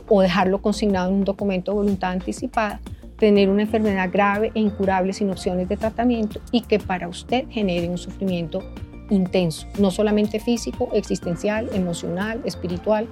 o 0.08 0.22
dejarlo 0.22 0.62
consignado 0.62 1.10
en 1.10 1.16
un 1.16 1.24
documento 1.24 1.72
de 1.72 1.78
voluntad 1.78 2.12
anticipada 2.12 2.82
tener 3.24 3.50
una 3.50 3.62
enfermedad 3.62 4.10
grave 4.12 4.52
e 4.54 4.60
incurable 4.60 5.14
sin 5.14 5.30
opciones 5.30 5.70
de 5.70 5.78
tratamiento 5.78 6.42
y 6.52 6.60
que 6.60 6.78
para 6.78 7.08
usted 7.08 7.46
genere 7.50 7.88
un 7.88 7.98
sufrimiento 7.98 8.60
intenso, 9.10 9.68
no 9.80 9.92
solamente 9.92 10.40
físico, 10.40 10.90
existencial, 10.94 11.70
emocional, 11.74 12.42
espiritual, 12.46 13.08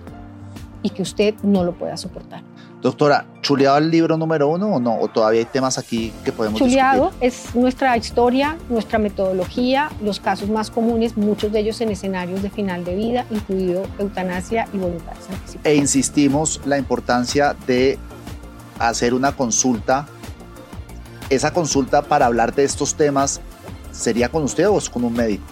y 0.83 0.89
que 0.89 1.01
usted 1.01 1.35
no 1.43 1.63
lo 1.63 1.73
pueda 1.73 1.97
soportar. 1.97 2.43
Doctora, 2.81 3.25
¿chuleado 3.41 3.77
el 3.77 3.91
libro 3.91 4.17
número 4.17 4.47
uno 4.47 4.75
o 4.75 4.79
no? 4.79 4.97
¿O 4.99 5.07
todavía 5.07 5.41
hay 5.41 5.45
temas 5.45 5.77
aquí 5.77 6.11
que 6.25 6.31
podemos 6.31 6.57
Chuleado 6.57 7.11
es 7.21 7.53
nuestra 7.53 7.95
historia, 7.95 8.57
nuestra 8.69 8.97
metodología, 8.97 9.91
los 10.01 10.19
casos 10.19 10.49
más 10.49 10.71
comunes, 10.71 11.15
muchos 11.15 11.51
de 11.51 11.59
ellos 11.59 11.79
en 11.81 11.89
escenarios 11.89 12.41
de 12.41 12.49
final 12.49 12.83
de 12.83 12.95
vida, 12.95 13.25
incluido 13.29 13.83
eutanasia 13.99 14.67
y 14.73 14.77
voluntades 14.79 15.29
anticipadas. 15.29 15.65
E 15.65 15.75
insistimos 15.75 16.59
la 16.65 16.79
importancia 16.79 17.55
de 17.67 17.99
hacer 18.79 19.13
una 19.13 19.35
consulta, 19.35 20.07
esa 21.29 21.53
consulta 21.53 22.01
para 22.01 22.25
hablar 22.25 22.55
de 22.55 22.63
estos 22.63 22.95
temas, 22.95 23.41
¿sería 23.91 24.29
con 24.29 24.43
usted 24.43 24.67
o 24.67 24.79
es 24.79 24.89
con 24.89 25.03
un 25.03 25.13
médico? 25.13 25.43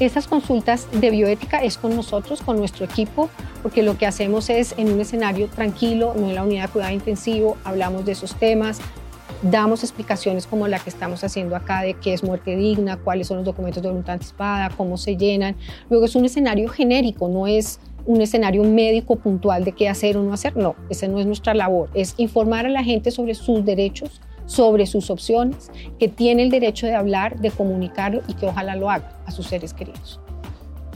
Esas 0.00 0.26
consultas 0.26 0.88
de 0.92 1.10
bioética 1.10 1.62
es 1.62 1.76
con 1.76 1.94
nosotros, 1.94 2.42
con 2.42 2.56
nuestro 2.56 2.84
equipo, 2.84 3.28
porque 3.62 3.82
lo 3.82 3.96
que 3.98 4.06
hacemos 4.06 4.50
es 4.50 4.74
en 4.76 4.92
un 4.92 5.00
escenario 5.00 5.48
tranquilo, 5.48 6.14
no 6.16 6.28
en 6.28 6.34
la 6.34 6.42
unidad 6.42 6.64
de 6.64 6.72
cuidado 6.72 6.92
intensivo, 6.92 7.56
hablamos 7.62 8.04
de 8.04 8.12
esos 8.12 8.34
temas, 8.34 8.80
damos 9.42 9.82
explicaciones 9.82 10.46
como 10.46 10.68
la 10.68 10.78
que 10.78 10.90
estamos 10.90 11.22
haciendo 11.24 11.56
acá 11.56 11.82
de 11.82 11.94
qué 11.94 12.14
es 12.14 12.22
muerte 12.22 12.56
digna, 12.56 12.96
cuáles 12.96 13.26
son 13.26 13.38
los 13.38 13.46
documentos 13.46 13.82
de 13.82 13.88
voluntad 13.88 14.14
anticipada, 14.14 14.70
cómo 14.70 14.96
se 14.96 15.16
llenan. 15.16 15.56
Luego 15.90 16.06
es 16.06 16.14
un 16.14 16.24
escenario 16.24 16.68
genérico, 16.68 17.28
no 17.28 17.46
es 17.46 17.80
un 18.06 18.20
escenario 18.20 18.64
médico 18.64 19.16
puntual 19.16 19.64
de 19.64 19.72
qué 19.72 19.88
hacer 19.88 20.16
o 20.16 20.22
no 20.22 20.32
hacer. 20.32 20.56
No, 20.56 20.74
esa 20.90 21.08
no 21.08 21.20
es 21.20 21.26
nuestra 21.26 21.54
labor. 21.54 21.90
Es 21.94 22.14
informar 22.18 22.66
a 22.66 22.68
la 22.68 22.82
gente 22.82 23.10
sobre 23.10 23.34
sus 23.34 23.64
derechos, 23.64 24.20
sobre 24.52 24.86
sus 24.86 25.10
opciones, 25.10 25.70
que 25.98 26.08
tiene 26.08 26.42
el 26.42 26.50
derecho 26.50 26.86
de 26.86 26.94
hablar, 26.94 27.40
de 27.40 27.50
comunicarlo 27.50 28.22
y 28.28 28.34
que 28.34 28.46
ojalá 28.46 28.76
lo 28.76 28.90
haga 28.90 29.18
a 29.24 29.30
sus 29.30 29.46
seres 29.46 29.72
queridos. 29.72 30.20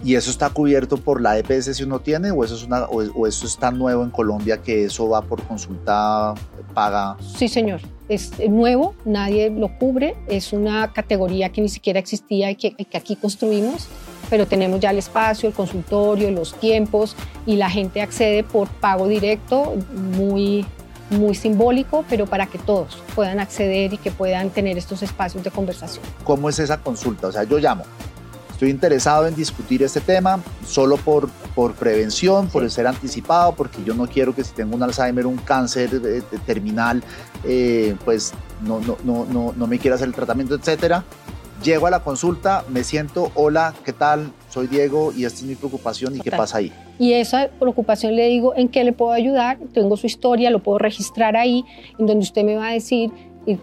¿Y 0.05 0.15
eso 0.15 0.31
está 0.31 0.51
cubierto 0.51 0.99
por 0.99 1.21
la 1.23 1.39
EPS 1.39 1.77
si 1.77 1.83
uno 1.83 2.01
tiene 2.01 2.31
o 2.31 2.45
eso, 2.45 2.55
es 2.55 2.65
una, 2.65 2.85
o, 2.85 3.27
eso 3.27 3.47
es 3.47 3.57
tan 3.57 3.79
nuevo 3.79 4.05
en 4.05 4.11
Colombia 4.11 4.59
que 4.59 4.85
eso 4.85 5.09
va 5.09 5.23
por 5.23 5.43
consulta 5.43 6.35
paga? 6.75 7.17
Sí, 7.21 7.49
señor. 7.49 7.81
Es 8.09 8.33
nuevo, 8.49 8.95
nadie 9.05 9.51
lo 9.51 9.77
cubre, 9.79 10.15
es 10.29 10.53
una 10.53 10.93
categoría 10.93 11.49
que 11.51 11.63
ni 11.63 11.69
siquiera 11.69 11.99
existía 11.99 12.51
y 12.51 12.57
que, 12.57 12.75
que 12.75 12.97
aquí 12.97 13.17
construimos 13.17 13.89
pero 14.29 14.47
tenemos 14.47 14.81
ya 14.81 14.91
el 14.91 14.99
espacio, 14.99 15.49
el 15.49 15.55
consultorio, 15.55 16.31
los 16.31 16.55
tiempos 16.55 17.17
y 17.47 17.57
la 17.57 17.71
gente 17.71 18.01
accede 18.01 18.43
por 18.43 18.69
pago 18.69 19.09
directo, 19.09 19.75
muy, 20.17 20.67
muy 21.11 21.35
simbólico, 21.35 22.05
pero 22.09 22.27
para 22.27 22.47
que 22.47 22.59
todos 22.59 22.99
puedan 23.15 23.41
acceder 23.41 23.93
y 23.93 23.99
que 23.99 24.11
puedan 24.11 24.51
tener 24.51 24.77
estos 24.79 25.03
espacios 25.03 25.45
de 25.45 25.51
conversación. 25.51 26.05
¿Cómo 26.25 26.49
es 26.49 26.59
esa 26.59 26.79
consulta? 26.79 27.29
O 27.29 27.33
sea, 27.33 27.45
yo 27.45 27.59
llamo, 27.59 27.85
estoy 28.57 28.71
interesado 28.71 29.27
en 29.27 29.35
discutir 29.35 29.83
este 29.83 30.01
tema 30.01 30.41
solo 30.67 30.97
por, 30.97 31.29
por 31.55 31.75
prevención, 31.75 32.49
por 32.49 32.69
ser 32.71 32.87
anticipado, 32.87 33.55
porque 33.55 33.85
yo 33.85 33.95
no 33.95 34.07
quiero 34.07 34.35
que 34.35 34.43
si 34.43 34.53
tengo 34.53 34.75
un 34.75 34.83
Alzheimer, 34.83 35.27
un 35.27 35.37
cáncer 35.37 35.91
eh, 36.03 36.23
terminal, 36.47 37.05
eh, 37.45 37.95
pues 38.05 38.33
no, 38.63 38.81
no, 38.81 38.97
no, 39.05 39.53
no, 39.55 39.67
me 39.67 39.79
quiera 39.79 39.97
hacer 39.97 40.09
el 40.09 40.15
tratamiento, 40.15 40.55
etcétera. 40.55 41.05
Llego 41.63 41.87
a 41.87 41.91
la 41.91 42.01
consulta, 42.01 42.65
me 42.69 42.83
siento, 42.83 43.31
hola, 43.35 43.75
¿qué 43.85 43.93
tal? 43.93 44.33
Soy 44.57 44.69
Diego 44.69 45.13
y 45.15 45.27
esta 45.27 45.41
es 45.41 45.45
mi 45.45 45.55
preocupación 45.55 46.17
y 46.17 46.21
qué 46.21 46.31
pasa 46.31 46.57
ahí. 46.57 46.73
Y 46.99 47.13
esa 47.13 47.51
preocupación 47.59 48.17
le 48.17 48.27
digo, 48.29 48.55
¿en 48.57 48.69
qué 48.69 48.85
le 48.85 48.95
puedo 48.95 49.13
ayudar? 49.13 49.59
Tengo 49.75 49.99
su 49.99 50.07
historia, 50.07 50.49
lo 50.49 50.63
puedo 50.63 50.79
registrar 50.79 51.37
ahí, 51.37 51.63
en 51.99 52.07
donde 52.07 52.23
usted 52.23 52.43
me 52.43 52.57
va 52.57 52.69
a 52.69 52.73
decir, 52.73 53.11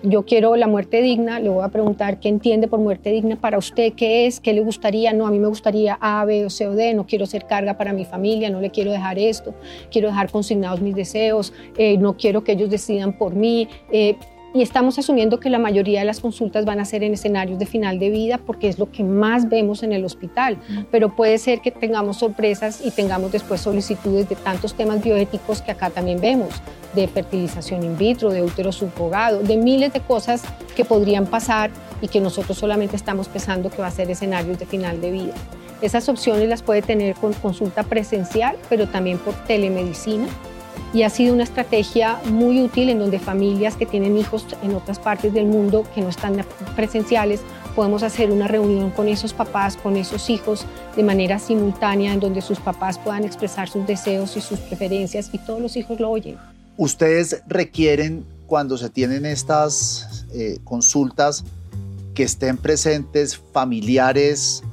yo 0.04 0.24
quiero 0.24 0.56
la 0.56 0.68
muerte 0.68 1.02
digna, 1.02 1.40
le 1.40 1.50
voy 1.50 1.64
a 1.64 1.70
preguntar 1.70 2.20
qué 2.20 2.30
entiende 2.30 2.68
por 2.68 2.80
muerte 2.80 3.10
digna 3.10 3.36
para 3.36 3.58
usted, 3.58 3.94
qué 3.94 4.28
es, 4.28 4.40
qué 4.40 4.54
le 4.54 4.62
gustaría, 4.62 5.14
no, 5.14 5.26
a 5.26 5.32
mí 5.32 5.40
me 5.40 5.48
gustaría 5.48 5.98
A, 6.00 6.24
B 6.26 6.46
o 6.46 6.52
C 6.52 6.68
o 6.68 6.76
D, 6.76 6.94
no 6.94 7.08
quiero 7.08 7.26
ser 7.26 7.48
carga 7.48 7.76
para 7.76 7.92
mi 7.92 8.06
familia, 8.06 8.52
no 8.52 8.62
le 8.62 8.70
quiero 8.70 8.92
dejar 8.92 9.18
esto, 9.18 9.56
quiero 9.92 10.10
dejar 10.10 10.30
consignados 10.30 10.80
mis 10.80 10.94
deseos, 10.94 11.54
eh, 11.76 11.98
no 11.98 12.18
quiero 12.18 12.44
que 12.44 12.52
ellos 12.52 12.70
decidan 12.70 13.18
por 13.18 13.34
mí, 13.34 13.68
eh, 13.92 14.16
y 14.54 14.62
estamos 14.62 15.00
asumiendo 15.00 15.40
que 15.40 15.50
la 15.50 15.58
mayoría 15.58 16.00
de 16.00 16.06
las 16.06 16.20
consultas 16.20 16.64
van 16.64 16.80
a 16.80 16.86
ser 16.86 17.04
en 17.04 17.14
escenarios 17.14 17.58
de 17.58 17.66
final 17.66 17.98
de 18.00 18.10
vida 18.10 18.38
porque 18.38 18.68
es 18.68 18.78
lo 18.78 18.92
que 18.92 19.04
más 19.04 19.50
vemos 19.50 19.82
en 19.82 19.92
el 19.92 20.06
hospital, 20.06 20.58
pero 20.92 21.16
puede 21.16 21.38
ser 21.40 21.62
que 21.62 21.72
tengamos 21.72 22.18
sorpresas 22.18 22.82
y 22.86 22.92
tengamos 22.92 23.32
después 23.32 23.62
solicitudes 23.62 24.30
de 24.30 24.36
tantos 24.36 24.76
temas 24.76 25.04
bioéticos 25.04 25.62
que 25.62 25.72
acá 25.72 25.90
también 25.90 26.22
vemos, 26.22 26.50
de 26.94 27.08
fertilización 27.08 27.84
in 27.84 27.98
vitro, 27.98 28.30
de 28.30 28.44
útero 28.44 28.72
subrogado, 28.72 29.40
de 29.40 29.58
miles 29.58 29.92
de 29.92 30.02
cosas 30.02 30.44
que 30.76 30.86
podrían 30.86 31.26
pasar 31.26 31.72
y 32.02 32.08
que 32.08 32.22
nosotros 32.22 32.58
solamente 32.58 32.96
estamos 32.96 33.28
pensando 33.28 33.72
que 33.72 33.82
va 33.82 33.88
a 33.88 33.92
ser 33.92 34.12
escenarios 34.12 34.60
de 34.60 34.66
final 34.68 35.02
de 35.02 35.12
vida. 35.12 35.34
Esas 35.82 36.08
opciones 36.08 36.48
las 36.48 36.62
puede 36.62 36.82
tener 36.82 37.16
con 37.16 37.34
consulta 37.34 37.84
presencial, 37.84 38.56
pero 38.70 38.88
también 38.88 39.18
por 39.18 39.34
telemedicina 39.46 40.28
y 40.94 41.04
ha 41.04 41.10
sido 41.10 41.34
una 41.34 41.44
estrategia 41.44 42.20
muy 42.26 42.62
útil 42.62 42.90
en 42.90 43.00
donde 43.00 43.20
familias 43.20 43.76
que 43.76 43.86
tienen 43.86 44.18
hijos 44.18 44.46
en 44.62 44.76
otras 44.76 45.00
partes 45.00 45.34
del 45.34 45.46
mundo 45.46 45.86
que 45.94 46.02
no 46.02 46.10
están 46.10 46.46
presenciales 46.76 47.42
podemos 47.76 48.04
hacer 48.04 48.32
una 48.32 48.48
reunión 48.48 48.92
con 48.92 49.08
esos 49.08 49.34
papás, 49.34 49.78
con 49.78 49.98
esos 49.98 50.30
hijos 50.30 50.66
de 50.96 51.04
manera 51.04 51.40
simultánea 51.40 52.14
en 52.14 52.20
donde 52.20 52.42
sus 52.42 52.60
papás 52.60 53.00
puedan 53.00 53.24
expresar 53.24 53.70
sus 53.70 53.86
deseos 53.88 54.38
y 54.38 54.42
sus 54.42 54.60
preferencias 54.60 55.30
y 55.34 55.40
todos 55.40 55.62
los 55.62 55.76
hijos 55.76 56.00
lo 56.00 56.10
oyen. 56.10 56.38
Ustedes 56.78 57.42
requieren 57.48 58.26
cuando 58.48 58.78
se 58.78 58.90
tienen 58.90 59.26
estas 59.26 60.26
eh, 60.34 60.60
consultas 60.64 61.44
que 62.14 62.24
estén 62.24 62.58
presentes 62.58 63.38
familiares 63.38 64.64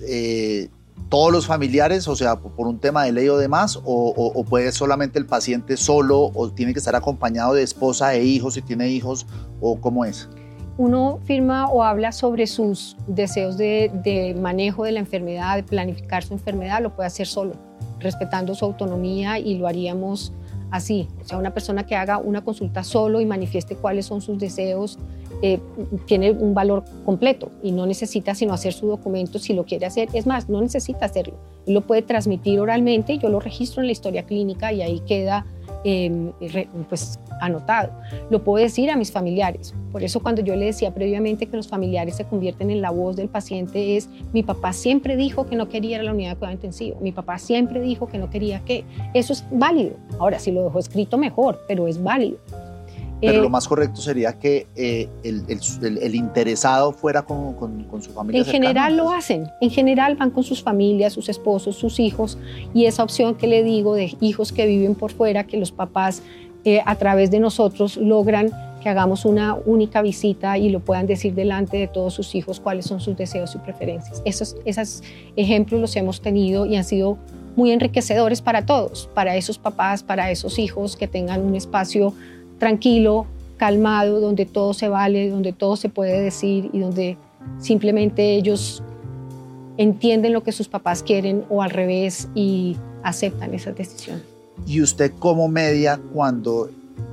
eh, 0.00 0.68
todos 1.08 1.32
los 1.32 1.46
familiares, 1.46 2.06
o 2.06 2.16
sea, 2.16 2.36
por 2.36 2.66
un 2.66 2.78
tema 2.78 3.04
de 3.04 3.12
ley 3.12 3.28
o 3.28 3.38
demás, 3.38 3.80
o, 3.84 4.44
puede 4.48 4.72
solamente 4.72 5.18
el 5.18 5.26
paciente 5.26 5.76
solo, 5.76 6.30
o 6.34 6.50
tiene 6.50 6.72
que 6.72 6.78
estar 6.78 6.94
acompañado 6.94 7.54
de 7.54 7.62
esposa 7.62 8.14
e 8.14 8.24
hijos 8.24 8.54
si 8.54 8.62
tiene 8.62 8.88
hijos, 8.88 9.26
o 9.60 9.80
cómo 9.80 10.04
es? 10.04 10.28
Uno 10.76 11.18
firma 11.24 11.68
o 11.68 11.82
habla 11.82 12.12
sobre 12.12 12.46
sus 12.46 12.96
deseos 13.06 13.56
de, 13.56 13.90
de 14.04 14.34
manejo 14.34 14.84
de 14.84 14.92
la 14.92 15.00
enfermedad, 15.00 15.56
de 15.56 15.62
planificar 15.64 16.22
su 16.22 16.34
enfermedad, 16.34 16.82
lo 16.82 16.94
puede 16.94 17.08
hacer 17.08 17.26
solo, 17.26 17.54
respetando 17.98 18.54
su 18.54 18.64
autonomía 18.64 19.38
y 19.38 19.56
lo 19.56 19.66
haríamos 19.66 20.32
así. 20.70 21.08
O 21.20 21.24
sea, 21.24 21.38
una 21.38 21.52
persona 21.52 21.84
que 21.84 21.96
haga 21.96 22.18
una 22.18 22.44
consulta 22.44 22.84
solo 22.84 23.20
y 23.20 23.26
manifieste 23.26 23.76
cuáles 23.76 24.06
son 24.06 24.20
sus 24.20 24.38
deseos 24.38 24.98
eh, 25.40 25.60
tiene 26.06 26.32
un 26.32 26.52
valor 26.52 26.84
completo 27.04 27.50
y 27.62 27.70
no 27.70 27.86
necesita 27.86 28.34
sino 28.34 28.54
hacer 28.54 28.72
su 28.72 28.88
documento 28.88 29.38
si 29.38 29.54
lo 29.54 29.64
quiere 29.64 29.86
hacer. 29.86 30.08
Es 30.12 30.26
más, 30.26 30.48
no 30.48 30.60
necesita 30.60 31.06
hacerlo. 31.06 31.34
lo 31.66 31.82
puede 31.82 32.02
transmitir 32.02 32.58
oralmente, 32.60 33.18
yo 33.18 33.28
lo 33.28 33.40
registro 33.40 33.82
en 33.82 33.86
la 33.86 33.92
historia 33.92 34.24
clínica 34.24 34.72
y 34.72 34.82
ahí 34.82 35.00
queda 35.00 35.46
em, 35.84 36.32
pues, 36.88 37.20
anotado. 37.40 37.90
Lo 38.30 38.42
puedo 38.42 38.62
decir 38.62 38.90
a 38.90 38.96
mis 38.96 39.12
familiares. 39.12 39.74
Por 39.92 40.02
eso 40.02 40.20
cuando 40.20 40.42
yo 40.42 40.56
le 40.56 40.66
decía 40.66 40.92
previamente 40.92 41.46
que 41.46 41.56
los 41.56 41.68
familiares 41.68 42.16
se 42.16 42.24
convierten 42.24 42.70
en 42.70 42.80
la 42.80 42.90
voz 42.90 43.16
del 43.16 43.28
paciente 43.28 43.96
es, 43.96 44.08
mi 44.32 44.42
papá 44.42 44.72
siempre 44.72 45.14
dijo 45.14 45.46
que 45.46 45.56
no 45.56 45.68
quería 45.68 45.96
ir 45.96 46.00
a 46.00 46.04
la 46.04 46.12
unidad 46.12 46.30
de 46.30 46.36
cuidado 46.36 46.54
intensivo, 46.54 46.98
mi 47.00 47.12
papá 47.12 47.38
siempre 47.38 47.80
dijo 47.80 48.08
que 48.08 48.18
no 48.18 48.30
quería 48.30 48.60
que. 48.64 48.84
Eso 49.14 49.34
es 49.34 49.44
válido. 49.52 49.92
Ahora, 50.18 50.38
si 50.38 50.50
lo 50.50 50.64
dejó 50.64 50.78
escrito 50.78 51.16
mejor, 51.16 51.60
pero 51.68 51.86
es 51.86 52.02
válido. 52.02 52.38
Pero 53.20 53.40
lo 53.40 53.48
eh, 53.48 53.50
más 53.50 53.66
correcto 53.66 54.00
sería 54.00 54.38
que 54.38 54.66
eh, 54.76 55.08
el, 55.24 55.44
el, 55.48 56.14
interesado 56.14 56.92
fuera 56.92 57.22
con, 57.22 57.54
con, 57.54 58.02
su 58.02 58.10
familia. 58.12 58.40
En 58.40 58.46
general 58.46 58.96
lo 58.96 59.10
hacen, 59.10 59.48
en 59.60 59.70
general 59.70 60.16
van 60.16 60.30
con 60.30 60.44
sus 60.44 60.62
familias, 60.62 61.12
sus 61.12 61.28
esposos, 61.28 61.76
sus 61.76 61.98
hijos, 61.98 62.38
y 62.74 62.86
esa 62.86 63.02
opción 63.02 63.34
que 63.34 63.46
le 63.46 63.64
digo 63.64 63.94
de 63.94 64.16
hijos 64.20 64.52
que 64.52 64.66
viven 64.66 64.94
por 64.94 65.10
fuera, 65.10 65.44
que 65.44 65.56
los 65.56 65.72
papás 65.72 66.22
eh, 66.64 66.80
a 66.84 66.94
través 66.96 67.30
de 67.30 67.40
nosotros 67.40 67.96
logran 67.96 68.50
que 68.82 68.88
hagamos 68.88 69.24
una 69.24 69.54
única 69.54 70.02
visita 70.02 70.58
y 70.58 70.68
lo 70.68 70.80
puedan 70.80 71.06
decir 71.06 71.34
delante 71.34 71.76
de 71.76 71.88
todos 71.88 72.14
sus 72.14 72.34
hijos 72.34 72.60
cuáles 72.60 72.86
son 72.86 73.00
sus 73.00 73.16
deseos 73.16 73.54
y 73.54 73.58
preferencias. 73.58 74.22
Esos, 74.24 74.56
esos 74.64 75.02
ejemplos 75.36 75.80
los 75.80 75.96
hemos 75.96 76.20
tenido 76.20 76.66
y 76.66 76.76
han 76.76 76.84
sido 76.84 77.18
muy 77.56 77.72
enriquecedores 77.72 78.40
para 78.40 78.66
todos, 78.66 79.10
para 79.14 79.34
esos 79.34 79.58
papás, 79.58 80.04
para 80.04 80.30
esos 80.30 80.60
hijos 80.60 80.96
que 80.96 81.08
tengan 81.08 81.42
un 81.42 81.56
espacio 81.56 82.14
tranquilo, 82.58 83.26
calmado, 83.56 84.20
donde 84.20 84.46
todo 84.46 84.74
se 84.74 84.88
vale, 84.88 85.28
donde 85.30 85.52
todo 85.52 85.76
se 85.76 85.88
puede 85.88 86.20
decir 86.20 86.70
y 86.72 86.80
donde 86.80 87.16
simplemente 87.58 88.34
ellos 88.34 88.82
entienden 89.76 90.32
lo 90.32 90.42
que 90.42 90.52
sus 90.52 90.68
papás 90.68 91.02
quieren 91.02 91.44
o 91.48 91.62
al 91.62 91.70
revés 91.70 92.28
y 92.34 92.76
aceptan 93.02 93.54
esas 93.54 93.76
decisiones. 93.76 94.22
¿Y 94.66 94.82
usted 94.82 95.12
como 95.18 95.48
media 95.48 96.00
cuando 96.12 96.70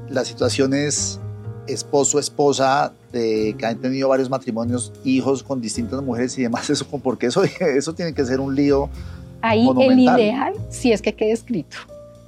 la 0.10 0.26
situación 0.26 0.74
es 0.74 1.20
esposo, 1.68 2.20
esposa, 2.20 2.94
de, 3.12 3.56
que 3.58 3.66
han 3.66 3.78
tenido 3.78 4.10
varios 4.10 4.30
matrimonios, 4.30 4.92
hijos 5.04 5.42
con 5.42 5.62
distintas 5.62 6.02
mujeres 6.04 6.38
y 6.38 6.44
demás, 6.44 6.70
eso, 6.72 6.86
porque 6.86 7.28
eso, 7.28 7.44
eso 7.44 7.94
tiene 7.94 8.14
que 8.14 8.26
ser 8.26 8.40
un 8.40 8.56
lío. 8.56 8.90
Ahí 9.42 9.68
el 9.80 10.00
ideal 10.00 10.54
sí 10.70 10.92
es 10.92 11.02
que 11.02 11.14
quede 11.14 11.32
escrito 11.32 11.78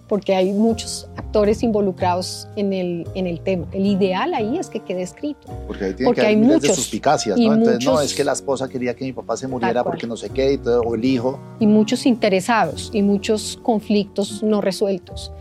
porque 0.08 0.36
hay 0.36 0.52
muchos 0.52 1.08
actores 1.38 1.62
involucrados 1.62 2.48
en 2.56 2.74
el, 2.74 3.08
en 3.14 3.28
el 3.28 3.42
tema. 3.42 3.68
El 3.72 3.86
ideal 3.86 4.34
ahí 4.34 4.58
es 4.58 4.70
que 4.70 4.80
quede 4.80 5.04
escrito. 5.04 5.48
Porque, 5.68 5.86
ahí 5.86 5.94
tiene 5.94 6.14
que 6.14 6.22
hay 6.22 6.36
muchos, 6.36 6.62
de 6.64 6.74
suspicacias, 6.74 7.38
¿no? 7.38 7.54
Entonces, 7.54 7.86
no, 7.86 8.02
es 8.02 8.16
que 8.16 8.24
la 8.24 8.32
esposa 8.32 8.68
quería 8.68 8.96
que 8.96 9.06
mi 9.06 9.14
papá 9.14 9.38
se 9.38 9.48
muriera 9.48 9.84
porque 9.84 10.08
no 10.08 10.18
sé 10.18 10.32
qué, 10.32 10.54
y 10.54 10.58
todo, 10.58 10.82
o 10.82 10.96
el 10.96 11.06
hijo. 11.06 11.40
Y 11.60 11.68
muchos 11.68 12.08
interesados 12.08 12.90
y 12.92 13.04
muchos 13.04 13.60
conflictos 13.62 14.42
no 14.42 14.62
resueltos. 14.62 15.32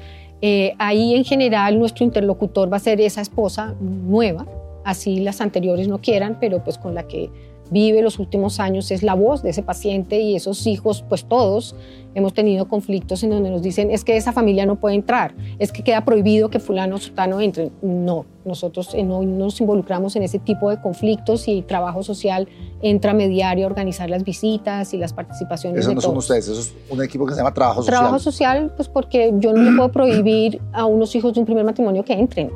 Eh, 0.43 0.75
ahí 0.79 1.15
en 1.15 1.25
general 1.25 1.79
nuestro 1.79 2.05
interlocutor 2.05 2.71
va 2.71 2.77
a 2.77 2.81
ser 2.81 3.01
esa 3.01 3.23
esposa 3.23 3.75
nueva, 3.81 4.47
así 4.85 5.21
las 5.21 5.41
anteriores 5.41 5.89
no 5.89 5.99
quieran, 5.99 6.37
pero 6.39 6.63
pues 6.63 6.77
con 6.77 6.95
la 6.95 7.09
que 7.09 7.31
vive 7.71 8.03
los 8.03 8.19
últimos 8.19 8.61
años 8.61 8.91
es 8.91 9.03
la 9.03 9.15
voz 9.15 9.43
de 9.43 9.51
ese 9.51 9.63
paciente 9.63 10.21
y 10.21 10.37
esos 10.37 10.67
hijos, 10.67 11.05
pues 11.09 11.25
todos 11.25 11.75
hemos 12.15 12.33
tenido 12.33 12.67
conflictos 12.67 13.23
en 13.23 13.31
donde 13.31 13.51
nos 13.51 13.63
dicen 13.63 13.91
es 13.91 14.03
que 14.03 14.17
esa 14.17 14.33
familia 14.33 14.65
no 14.65 14.77
puede 14.77 14.95
entrar, 14.95 15.35
es 15.59 15.71
que 15.71 15.85
queda 15.85 16.05
prohibido 16.05 16.49
que 16.49 16.59
fulano 16.59 16.97
o 16.97 16.99
sutano 16.99 17.41
entre. 17.41 17.71
No, 17.83 18.25
nosotros 18.45 18.95
eh, 18.95 19.03
no 19.03 19.23
nos 19.23 19.61
involucramos 19.61 20.17
en 20.17 20.23
ese 20.23 20.39
tipo 20.39 20.71
de 20.71 20.81
conflictos 20.81 21.47
y 21.49 21.63
trabajo 21.63 22.03
social 22.03 22.49
entra 22.81 23.11
a 23.11 23.15
mediar 23.15 23.59
y 23.59 23.65
a 23.65 23.67
organizar 23.67 24.09
las 24.09 24.25
visitas 24.25 24.95
y 24.95 24.99
las 24.99 25.13
participaciones. 25.13 25.81
Eso 25.81 25.95
no 25.95 26.01
son 26.01 26.17
ustedes, 26.17 26.49
eso 26.49 26.61
es 26.61 26.75
un 26.89 27.03
equipo 27.03 27.27
que 27.27 27.35
se 27.35 27.39
llama 27.39 27.53
trabajo 27.53 27.83
social. 27.83 27.99
Trabajo 27.99 28.19
social, 28.19 28.73
pues 28.77 28.89
porque 28.89 29.35
yo 29.39 29.53
no 29.53 29.63
le 29.63 29.77
puedo 29.77 29.93
prohibir 29.93 30.61
a 30.73 30.87
unos 30.87 31.15
hijos 31.15 31.35
de 31.35 31.41
un 31.41 31.47
primer 31.47 31.65
matrimonio 31.65 32.05
que 32.05 32.15
entren. 32.15 32.51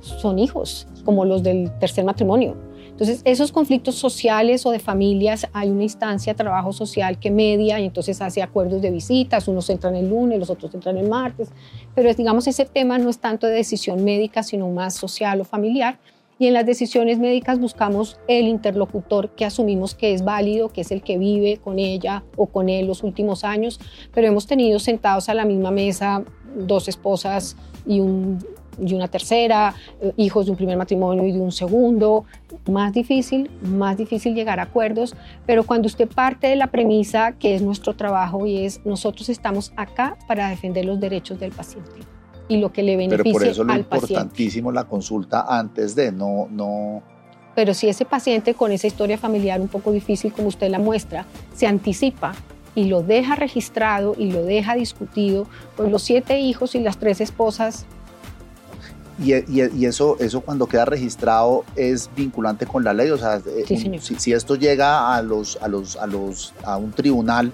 Son 0.00 0.38
hijos, 0.38 0.86
como 1.04 1.24
los 1.24 1.42
del 1.42 1.70
tercer 1.78 2.04
matrimonio 2.04 2.54
entonces, 2.94 3.22
esos 3.24 3.50
conflictos 3.50 3.96
sociales 3.96 4.64
o 4.66 4.70
de 4.70 4.78
familias, 4.78 5.48
hay 5.52 5.68
una 5.68 5.82
instancia 5.82 6.32
de 6.32 6.36
trabajo 6.36 6.72
social 6.72 7.18
que 7.18 7.28
media 7.28 7.80
y 7.80 7.86
entonces 7.86 8.22
hace 8.22 8.40
acuerdos 8.40 8.82
de 8.82 8.92
visitas, 8.92 9.48
unos 9.48 9.68
entran 9.68 9.96
el 9.96 10.08
lunes, 10.08 10.38
los 10.38 10.48
otros 10.48 10.72
entran 10.74 10.96
el 10.96 11.08
martes, 11.08 11.48
pero 11.96 12.14
digamos, 12.14 12.46
ese 12.46 12.64
tema 12.66 12.96
no 12.98 13.10
es 13.10 13.18
tanto 13.18 13.48
de 13.48 13.54
decisión 13.54 14.04
médica, 14.04 14.44
sino 14.44 14.70
más 14.70 14.94
social 14.94 15.40
o 15.40 15.44
familiar. 15.44 15.98
Y 16.38 16.46
en 16.46 16.54
las 16.54 16.66
decisiones 16.66 17.18
médicas 17.18 17.58
buscamos 17.58 18.16
el 18.28 18.46
interlocutor 18.46 19.30
que 19.30 19.44
asumimos 19.44 19.96
que 19.96 20.14
es 20.14 20.22
válido, 20.22 20.68
que 20.68 20.82
es 20.82 20.92
el 20.92 21.02
que 21.02 21.18
vive 21.18 21.56
con 21.56 21.80
ella 21.80 22.22
o 22.36 22.46
con 22.46 22.68
él 22.68 22.86
los 22.86 23.02
últimos 23.02 23.42
años, 23.42 23.80
pero 24.12 24.28
hemos 24.28 24.46
tenido 24.46 24.78
sentados 24.78 25.28
a 25.28 25.34
la 25.34 25.44
misma 25.44 25.72
mesa 25.72 26.24
dos 26.56 26.86
esposas 26.86 27.56
y 27.86 27.98
un 27.98 28.38
y 28.78 28.94
una 28.94 29.08
tercera, 29.08 29.74
eh, 30.00 30.12
hijos 30.16 30.46
de 30.46 30.52
un 30.52 30.56
primer 30.56 30.76
matrimonio 30.76 31.24
y 31.26 31.32
de 31.32 31.40
un 31.40 31.52
segundo. 31.52 32.24
Más 32.70 32.92
difícil, 32.92 33.50
más 33.62 33.96
difícil 33.96 34.34
llegar 34.34 34.60
a 34.60 34.64
acuerdos, 34.64 35.14
pero 35.46 35.64
cuando 35.64 35.86
usted 35.86 36.08
parte 36.08 36.46
de 36.46 36.56
la 36.56 36.68
premisa 36.68 37.32
que 37.32 37.54
es 37.54 37.62
nuestro 37.62 37.94
trabajo 37.94 38.46
y 38.46 38.64
es 38.64 38.80
nosotros 38.84 39.28
estamos 39.28 39.72
acá 39.76 40.16
para 40.26 40.48
defender 40.48 40.84
los 40.84 41.00
derechos 41.00 41.38
del 41.38 41.52
paciente 41.52 41.90
y 42.48 42.58
lo 42.58 42.72
que 42.72 42.82
le 42.82 42.96
beneficia 42.96 43.24
Pero 43.24 43.32
por 43.32 43.44
eso 43.44 43.66
es 43.66 43.78
importantísimo 43.78 44.70
la 44.70 44.84
consulta 44.84 45.46
antes 45.48 45.94
de 45.94 46.12
no 46.12 46.46
no 46.50 47.02
pero 47.54 47.72
si 47.72 47.88
ese 47.88 48.04
paciente 48.04 48.54
con 48.54 48.72
esa 48.72 48.86
historia 48.86 49.16
familiar 49.16 49.60
un 49.60 49.68
poco 49.68 49.92
difícil 49.92 50.32
como 50.32 50.48
usted 50.48 50.68
la 50.70 50.78
muestra 50.78 51.24
se 51.54 51.66
anticipa 51.66 52.34
y 52.74 52.84
lo 52.84 53.02
deja 53.02 53.36
registrado 53.36 54.14
y 54.18 54.32
lo 54.32 54.42
deja 54.42 54.74
discutido, 54.74 55.46
pues 55.76 55.90
los 55.90 56.02
siete 56.02 56.40
hijos 56.40 56.74
y 56.74 56.80
las 56.80 56.98
tres 56.98 57.20
esposas 57.20 57.86
y, 59.18 59.84
eso, 59.84 60.16
eso 60.18 60.40
cuando 60.40 60.66
queda 60.66 60.84
registrado 60.84 61.64
es 61.76 62.10
vinculante 62.16 62.66
con 62.66 62.84
la 62.84 62.92
ley, 62.92 63.10
o 63.10 63.18
sea, 63.18 63.40
eh, 63.46 63.98
si, 64.00 64.32
esto 64.32 64.56
llega 64.56 65.14
a 65.14 65.22
los, 65.22 65.58
a 65.62 65.68
los, 65.68 65.96
a 65.96 66.06
los, 66.06 66.52
a 66.64 66.76
un 66.76 66.92
tribunal, 66.92 67.52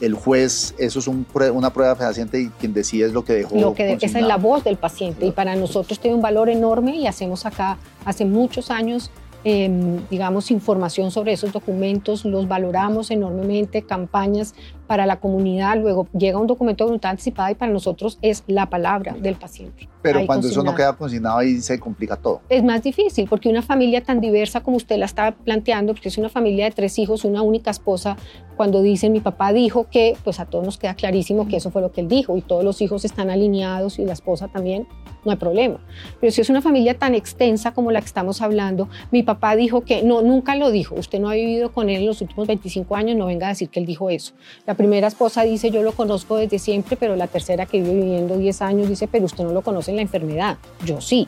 el 0.00 0.14
juez, 0.14 0.74
eso 0.78 0.98
es 0.98 1.06
una 1.06 1.72
prueba 1.72 1.94
fehaciente 1.94 2.40
y 2.40 2.48
quien 2.48 2.74
decide 2.74 3.06
es 3.06 3.12
lo 3.12 3.24
que 3.24 3.34
dejó. 3.34 3.56
Lo 3.56 3.74
que 3.74 3.92
esa 3.92 4.18
es 4.18 4.26
la 4.26 4.36
voz 4.36 4.64
del 4.64 4.76
paciente 4.76 5.26
y 5.26 5.30
para 5.30 5.54
nosotros 5.54 6.00
tiene 6.00 6.16
un 6.16 6.22
valor 6.22 6.48
enorme 6.48 6.96
y 6.96 7.06
hacemos 7.06 7.46
acá 7.46 7.78
hace 8.04 8.24
muchos 8.24 8.70
años 8.70 9.12
Em, 9.44 10.06
digamos, 10.08 10.52
información 10.52 11.10
sobre 11.10 11.32
esos 11.32 11.52
documentos, 11.52 12.24
los 12.24 12.46
valoramos 12.46 13.10
enormemente, 13.10 13.82
campañas 13.82 14.54
para 14.86 15.06
la 15.06 15.20
comunidad, 15.20 15.78
luego 15.78 16.06
llega 16.16 16.38
un 16.38 16.46
documento 16.46 16.84
de 16.84 16.88
voluntad 16.88 17.10
anticipada 17.12 17.50
y 17.50 17.54
para 17.54 17.72
nosotros 17.72 18.18
es 18.22 18.44
la 18.46 18.66
palabra 18.66 19.14
del 19.18 19.36
paciente. 19.36 19.88
Pero 20.02 20.26
cuando 20.26 20.48
eso 20.48 20.62
no 20.62 20.74
queda 20.74 20.92
consignado 20.94 21.38
ahí 21.38 21.60
se 21.60 21.78
complica 21.78 22.16
todo. 22.16 22.40
Es 22.48 22.64
más 22.64 22.82
difícil 22.82 23.28
porque 23.28 23.48
una 23.48 23.62
familia 23.62 24.02
tan 24.02 24.20
diversa 24.20 24.60
como 24.60 24.76
usted 24.76 24.96
la 24.98 25.06
está 25.06 25.32
planteando, 25.32 25.94
porque 25.94 26.08
es 26.08 26.18
una 26.18 26.28
familia 26.28 26.64
de 26.64 26.72
tres 26.72 26.98
hijos, 26.98 27.24
una 27.24 27.42
única 27.42 27.70
esposa, 27.70 28.16
cuando 28.56 28.82
dicen 28.82 29.12
mi 29.12 29.20
papá 29.20 29.52
dijo 29.52 29.86
que, 29.90 30.16
pues 30.24 30.40
a 30.40 30.46
todos 30.46 30.64
nos 30.64 30.78
queda 30.78 30.94
clarísimo 30.94 31.48
que 31.48 31.56
eso 31.56 31.70
fue 31.70 31.82
lo 31.82 31.92
que 31.92 32.00
él 32.00 32.08
dijo 32.08 32.36
y 32.36 32.42
todos 32.42 32.64
los 32.64 32.80
hijos 32.82 33.04
están 33.04 33.30
alineados 33.30 33.98
y 33.98 34.04
la 34.04 34.12
esposa 34.12 34.48
también, 34.48 34.86
no 35.24 35.30
hay 35.30 35.36
problema. 35.36 35.78
Pero 36.20 36.32
si 36.32 36.40
es 36.40 36.50
una 36.50 36.60
familia 36.60 36.98
tan 36.98 37.14
extensa 37.14 37.72
como 37.72 37.92
la 37.92 38.00
que 38.00 38.06
estamos 38.06 38.42
hablando, 38.42 38.88
mi 39.10 39.22
papá 39.22 39.56
dijo 39.56 39.82
que 39.82 40.02
no, 40.02 40.22
nunca 40.22 40.56
lo 40.56 40.70
dijo, 40.70 40.94
usted 40.96 41.20
no 41.20 41.30
ha 41.30 41.34
vivido 41.34 41.72
con 41.72 41.88
él 41.88 42.00
en 42.00 42.06
los 42.06 42.20
últimos 42.20 42.46
25 42.46 42.96
años, 42.96 43.16
no 43.16 43.26
venga 43.26 43.46
a 43.46 43.50
decir 43.50 43.68
que 43.68 43.80
él 43.80 43.86
dijo 43.86 44.10
eso. 44.10 44.34
La 44.66 44.71
primera 44.74 45.08
esposa 45.08 45.42
dice, 45.42 45.70
yo 45.70 45.82
lo 45.82 45.92
conozco 45.92 46.36
desde 46.36 46.58
siempre, 46.58 46.96
pero 46.96 47.16
la 47.16 47.26
tercera 47.26 47.66
que 47.66 47.80
vive 47.80 47.94
viviendo 47.94 48.36
10 48.36 48.62
años 48.62 48.88
dice, 48.88 49.08
pero 49.08 49.24
usted 49.24 49.44
no 49.44 49.52
lo 49.52 49.62
conoce 49.62 49.90
en 49.90 49.96
la 49.96 50.02
enfermedad, 50.02 50.58
yo 50.84 51.00
sí. 51.00 51.26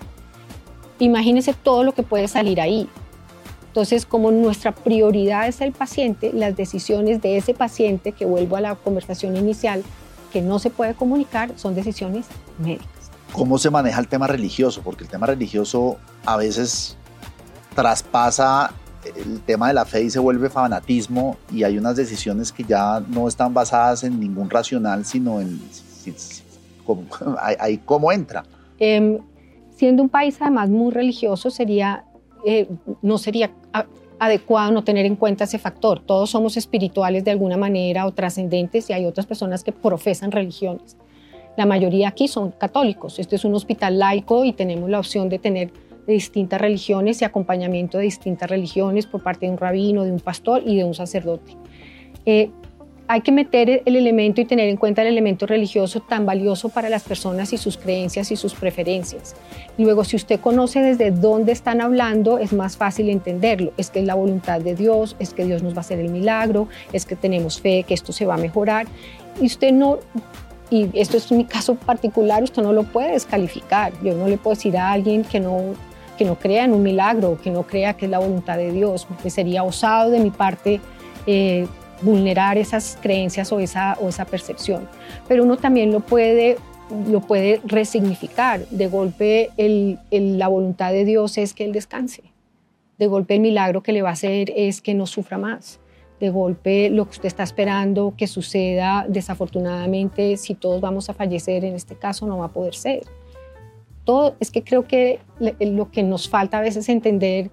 Imagínese 0.99 1.55
todo 1.55 1.83
lo 1.83 1.93
que 1.93 2.03
puede 2.03 2.29
salir 2.29 2.61
ahí. 2.61 2.89
Entonces, 3.69 4.07
como 4.07 4.31
nuestra 4.31 4.73
prioridad 4.73 5.49
es 5.49 5.61
el 5.61 5.73
paciente, 5.73 6.33
las 6.33 6.57
decisiones 6.57 7.21
de 7.21 7.37
ese 7.37 7.55
paciente, 7.55 8.13
que 8.13 8.25
vuelvo 8.25 8.57
a 8.57 8.61
la 8.61 8.75
conversación 8.77 9.37
inicial, 9.37 9.83
que 10.33 10.43
no 10.43 10.59
se 10.61 10.71
puede 10.71 10.95
comunicar, 10.95 11.53
son 11.57 11.75
decisiones 11.75 12.27
médicas 12.59 12.95
cómo 13.35 13.59
se 13.59 13.69
maneja 13.69 14.01
el 14.01 14.07
tema 14.07 14.29
religioso, 14.29 14.81
porque 14.83 15.03
el 15.03 15.11
tema 15.11 15.27
religioso 15.27 15.99
a 16.25 16.37
veces 16.37 16.97
traspasa 17.75 18.73
el 19.17 19.41
tema 19.41 19.69
de 19.69 19.75
la 19.75 19.85
fe 19.85 20.03
y 20.03 20.11
se 20.11 20.19
vuelve 20.19 20.51
fanatismo 20.51 21.37
y 21.53 21.63
hay 21.63 21.79
unas 21.79 21.97
decisiones 21.97 22.53
que 22.53 22.65
ya 22.65 23.01
no 23.09 23.29
están 23.29 23.55
basadas 23.55 24.05
en 24.05 24.19
ningún 24.19 24.51
racional, 24.51 25.05
sino 25.05 25.41
en 25.41 25.61
cómo, 27.85 28.13
entra. 28.13 28.45
Em, 28.79 29.19
siendo 29.77 30.03
un 30.03 30.09
país 30.09 30.37
además 30.41 30.69
muy 30.69 30.93
religioso, 30.93 31.51
sería, 31.51 32.05
eh, 32.45 32.69
no 33.03 33.19
sería 33.19 33.51
adecuado 34.19 34.73
no 34.73 34.85
tener 34.85 35.07
en 35.07 35.17
cuenta 35.17 35.45
ese 35.45 35.59
factor. 35.59 36.01
Todos 36.01 36.31
somos 36.31 36.57
espirituales 36.57 37.25
de 37.25 37.31
alguna 37.31 37.57
manera 37.57 38.07
o 38.07 38.13
trascendentes 38.13 38.91
y 38.91 38.93
hay 38.93 39.07
otras 39.07 39.27
personas 39.27 39.65
que 39.65 39.73
profesan 39.73 40.31
religiones. 40.31 40.97
La 41.57 41.67
mayoría 41.67 42.09
aquí 42.09 42.27
son 42.27 42.51
católicos. 42.51 43.19
Este 43.19 43.37
es 43.37 43.45
un 43.45 43.55
hospital 43.55 43.99
laico 43.99 44.45
y 44.45 44.53
tenemos 44.53 44.91
la 44.91 44.99
opción 44.99 45.29
de 45.29 45.39
tener 45.39 45.73
distintas 46.13 46.61
religiones 46.61 47.23
y 47.23 47.25
acompañamiento 47.25 47.99
de 47.99 48.05
distintas 48.05 48.51
religiones 48.51 49.07
por 49.07 49.23
parte 49.23 49.47
de 49.47 49.53
un 49.53 49.59
rabino, 49.59 50.05
de 50.05 50.13
un 50.13 50.21
pastor 50.21 50.63
y 50.65 50.77
de 50.77 50.85
un 50.85 50.95
sacerdote. 50.95 51.57
Eh, 52.27 52.51
hay 53.07 53.21
que 53.21 53.33
meter 53.33 53.83
el 53.85 53.97
elemento 53.97 54.41
y 54.41 54.47
tener 54.47 54.69
en 54.69 54.77
cuenta 54.77 55.03
el 55.03 55.09
elemento 55.09 55.47
religioso 55.47 56.01
tan 56.01 56.25
valioso 56.25 56.71
para 56.71 56.89
las 56.89 57.03
personas 57.03 57.53
y 57.53 57.59
sus 57.59 57.77
creencias 57.77 58.31
y 58.31 58.37
sus 58.37 58.55
preferencias. 58.55 59.37
Luego, 59.77 60.05
si 60.05 60.17
usted 60.17 60.41
conoce 60.41 60.81
desde 60.81 61.11
dónde 61.11 61.53
están 61.53 61.83
hablando, 61.83 62.39
es 62.39 62.55
más 62.55 62.79
fácil 62.79 63.11
entenderlo. 63.11 63.73
Es 63.77 63.91
que 63.91 64.01
es 64.01 64.07
la 64.07 64.15
voluntad 64.15 64.61
de 64.61 64.75
Dios, 64.75 65.17
es 65.19 65.35
que 65.35 65.45
Dios 65.45 65.63
nos 65.63 65.75
va 65.75 65.79
a 65.79 65.81
hacer 65.81 65.99
el 65.99 66.09
milagro, 66.09 66.69
es 66.95 67.05
que 67.05 67.15
tenemos 67.15 67.61
fe, 67.61 67.83
que 67.83 67.93
esto 67.93 68.13
se 68.13 68.25
va 68.25 68.35
a 68.35 68.39
mejorar. 68.39 68.87
Y 69.39 69.47
usted 69.47 69.73
no 69.73 69.99
y 70.71 70.89
esto 70.95 71.19
es 71.19 71.31
mi 71.31 71.45
caso 71.45 71.75
particular, 71.75 72.43
usted 72.43 72.63
no 72.63 72.73
lo 72.73 72.85
puede 72.85 73.13
descalificar. 73.13 73.93
Yo 74.03 74.15
no 74.15 74.27
le 74.27 74.39
puedo 74.39 74.57
decir 74.57 74.77
a 74.79 74.93
alguien 74.93 75.23
que 75.23 75.39
no, 75.39 75.75
que 76.17 76.25
no 76.25 76.37
crea 76.37 76.65
en 76.65 76.73
un 76.73 76.83
milagro, 76.83 77.39
que 77.43 77.51
no 77.51 77.65
crea 77.65 77.95
que 77.95 78.07
es 78.07 78.11
la 78.11 78.19
voluntad 78.19 78.57
de 78.57 78.73
Dios, 78.73 79.05
porque 79.05 79.31
sería 79.31 79.63
osado 79.63 80.11
de 80.11 80.21
mi 80.21 80.31
parte 80.31 80.81
eh, 81.27 81.67
vulnerar 82.03 82.59
esas 82.59 82.99
creencias 83.01 83.53
o 83.53 83.61
esa, 83.61 83.97
o 84.01 84.09
esa 84.09 84.25
percepción. 84.25 84.89
Pero 85.29 85.45
uno 85.45 85.57
también 85.57 85.93
lo 85.93 86.01
puede, 86.01 86.57
lo 87.09 87.21
puede 87.21 87.61
resignificar. 87.65 88.67
De 88.69 88.89
golpe 88.89 89.51
la 90.11 90.49
voluntad 90.49 90.93
de 90.93 91.05
Dios 91.05 91.39
es 91.39 91.55
que 91.55 91.65
Él 91.65 91.73
descanse. 91.73 92.23
De 92.99 93.07
golpe 93.07 93.35
el 93.35 93.41
milagro 93.41 93.83
que 93.83 93.93
le 93.93 94.03
va 94.03 94.11
a 94.11 94.13
hacer 94.13 94.53
es 94.55 94.81
que 94.81 94.95
no 94.95 95.07
sufra 95.07 95.39
más 95.39 95.81
de 96.21 96.31
golpe 96.31 96.91
lo 96.91 97.05
que 97.05 97.13
usted 97.13 97.27
está 97.27 97.43
esperando 97.43 98.15
que 98.17 98.27
suceda, 98.27 99.05
desafortunadamente, 99.09 100.37
si 100.37 100.55
todos 100.55 100.81
vamos 100.81 101.11
a 101.11 101.15
fallecer, 101.15 101.65
en 101.65 101.75
este 101.75 101.97
caso 101.97 102.27
no 102.27 102.39
va 102.39 102.47
a 102.47 102.53
poder 102.53 102.75
ser. 102.75 103.03
Todo, 104.05 104.37
es 104.41 104.51
que 104.51 104.63
creo 104.63 104.87
que 104.87 105.21
lo 105.61 105.91
que 105.91 106.03
nos 106.03 106.29
falta 106.29 106.59
a 106.59 106.61
veces 106.61 106.89
entender 106.89 107.51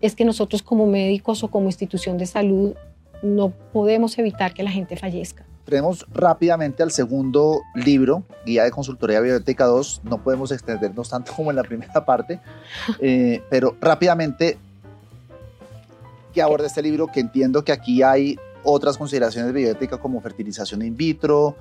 es 0.00 0.14
que 0.14 0.24
nosotros 0.24 0.62
como 0.62 0.86
médicos 0.86 1.42
o 1.42 1.48
como 1.48 1.66
institución 1.66 2.18
de 2.18 2.26
salud 2.26 2.74
no 3.22 3.50
podemos 3.72 4.18
evitar 4.18 4.52
que 4.52 4.62
la 4.62 4.70
gente 4.70 4.96
fallezca. 4.96 5.44
Tenemos 5.64 6.06
rápidamente 6.12 6.82
al 6.82 6.92
segundo 6.92 7.62
libro, 7.74 8.22
Guía 8.44 8.62
de 8.62 8.70
Consultoría 8.70 9.20
Bioética 9.20 9.64
2. 9.64 10.02
No 10.04 10.22
podemos 10.22 10.52
extendernos 10.52 11.08
tanto 11.08 11.32
como 11.32 11.50
en 11.50 11.56
la 11.56 11.64
primera 11.64 12.04
parte, 12.04 12.40
eh, 13.00 13.42
pero 13.50 13.76
rápidamente 13.80 14.58
que 16.32 16.42
aborda 16.42 16.66
este 16.66 16.82
libro, 16.82 17.08
que 17.08 17.18
entiendo 17.18 17.64
que 17.64 17.72
aquí 17.72 18.02
hay 18.02 18.38
otras 18.62 18.98
consideraciones 18.98 19.52
de 19.52 19.60
bioética 19.60 19.98
como 19.98 20.20
fertilización 20.20 20.82
in 20.82 20.96
vitro 20.96 21.56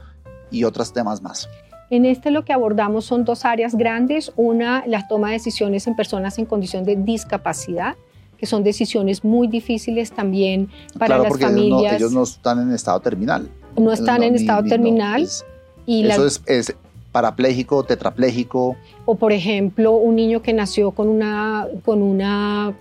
y 0.52 0.66
otros 0.66 0.92
temas 0.92 1.22
más. 1.22 1.48
En 1.90 2.06
este 2.06 2.32
lo 2.32 2.44
que 2.44 2.54
abordamos 2.54 3.06
son 3.06 3.26
dos 3.26 3.46
áreas 3.46 3.76
grandes. 3.76 4.32
Una, 4.36 4.84
la 4.88 5.08
toma 5.08 5.28
de 5.28 5.34
decisiones 5.34 5.88
en 5.88 5.96
personas 5.96 6.38
en 6.40 6.46
condición 6.46 6.84
de 6.84 6.96
discapacidad, 6.96 7.96
que 8.38 8.46
son 8.46 8.64
decisiones 8.64 9.24
muy 9.24 9.48
difíciles 9.48 10.12
también 10.12 10.70
para 10.98 11.18
las 11.18 11.40
familias. 11.40 11.62
Ellos 11.62 11.92
no, 11.92 11.96
ellos 11.98 12.12
no, 12.14 12.24
están 12.24 12.60
en 12.62 12.74
estado 12.74 13.00
terminal. 13.00 13.50
No 13.78 13.92
están 13.92 14.24
en 14.24 14.36
estado 14.36 14.64
terminal. 14.64 15.28
y 15.86 16.08
eso 16.08 16.26
es, 16.26 16.76
parapléjico, 17.16 17.82
tetrapléjico. 17.84 18.76
O 19.06 19.16
por 19.16 19.32
ejemplo, 19.32 19.94
un 19.94 20.18
niño 20.18 20.42
que 20.42 20.52
nació 20.52 20.92
con 20.92 21.08
una, 21.08 21.66
con 21.86 22.02
una 22.02 22.74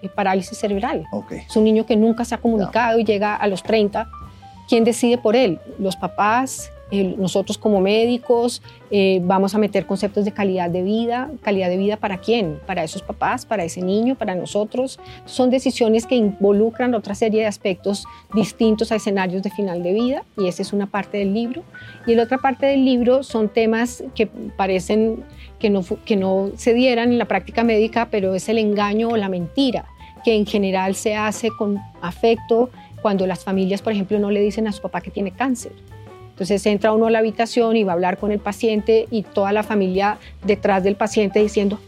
eh, 0.00 0.08
parálisis 0.08 0.56
cerebral. 0.56 1.04
Okay. 1.12 1.40
Es 1.40 1.54
un 1.56 1.64
niño 1.64 1.84
que 1.84 1.94
nunca 1.94 2.24
se 2.24 2.34
ha 2.34 2.38
comunicado 2.38 2.98
y 2.98 3.04
llega 3.04 3.36
a 3.36 3.46
los 3.48 3.62
30. 3.62 4.08
¿Quién 4.66 4.84
decide 4.84 5.18
por 5.18 5.36
él? 5.36 5.60
Los 5.78 5.96
papás, 5.96 6.70
nosotros 6.92 7.56
como 7.56 7.80
médicos 7.80 8.62
eh, 8.90 9.20
vamos 9.24 9.54
a 9.54 9.58
meter 9.58 9.86
conceptos 9.86 10.26
de 10.26 10.32
calidad 10.32 10.68
de 10.68 10.82
vida. 10.82 11.30
¿Calidad 11.42 11.70
de 11.70 11.78
vida 11.78 11.96
para 11.96 12.18
quién? 12.18 12.58
Para 12.66 12.84
esos 12.84 13.02
papás, 13.02 13.46
para 13.46 13.64
ese 13.64 13.80
niño, 13.80 14.14
para 14.14 14.34
nosotros. 14.34 15.00
Son 15.24 15.48
decisiones 15.48 16.06
que 16.06 16.16
involucran 16.16 16.94
otra 16.94 17.14
serie 17.14 17.40
de 17.40 17.46
aspectos 17.46 18.04
distintos 18.34 18.92
a 18.92 18.96
escenarios 18.96 19.42
de 19.42 19.50
final 19.50 19.82
de 19.82 19.94
vida 19.94 20.24
y 20.36 20.48
esa 20.48 20.60
es 20.60 20.74
una 20.74 20.86
parte 20.86 21.18
del 21.18 21.32
libro. 21.32 21.62
Y 22.06 22.14
la 22.14 22.24
otra 22.24 22.38
parte 22.38 22.66
del 22.66 22.84
libro 22.84 23.22
son 23.22 23.48
temas 23.48 24.04
que 24.14 24.26
parecen 24.26 25.24
que 25.58 25.70
no 25.70 26.50
se 26.56 26.74
dieran 26.74 27.12
en 27.12 27.18
la 27.18 27.26
práctica 27.26 27.64
médica, 27.64 28.08
pero 28.10 28.34
es 28.34 28.48
el 28.48 28.58
engaño 28.58 29.08
o 29.08 29.16
la 29.16 29.28
mentira, 29.28 29.86
que 30.24 30.34
en 30.34 30.44
general 30.44 30.96
se 30.96 31.14
hace 31.14 31.50
con 31.56 31.78
afecto 32.02 32.68
cuando 33.00 33.26
las 33.26 33.44
familias, 33.44 33.80
por 33.80 33.92
ejemplo, 33.92 34.18
no 34.18 34.30
le 34.30 34.40
dicen 34.40 34.66
a 34.66 34.72
su 34.72 34.82
papá 34.82 35.00
que 35.00 35.10
tiene 35.10 35.30
cáncer 35.30 35.72
entonces 36.32 36.64
entra 36.64 36.92
uno 36.92 37.06
a 37.06 37.10
la 37.10 37.18
habitación 37.18 37.76
y 37.76 37.84
va 37.84 37.92
a 37.92 37.94
hablar 37.94 38.16
con 38.16 38.32
el 38.32 38.38
paciente 38.38 39.06
y 39.10 39.22
toda 39.22 39.52
la 39.52 39.62
familia 39.62 40.16
detrás 40.44 40.82
del 40.82 40.96
paciente 40.96 41.40
diciendo, 41.40 41.78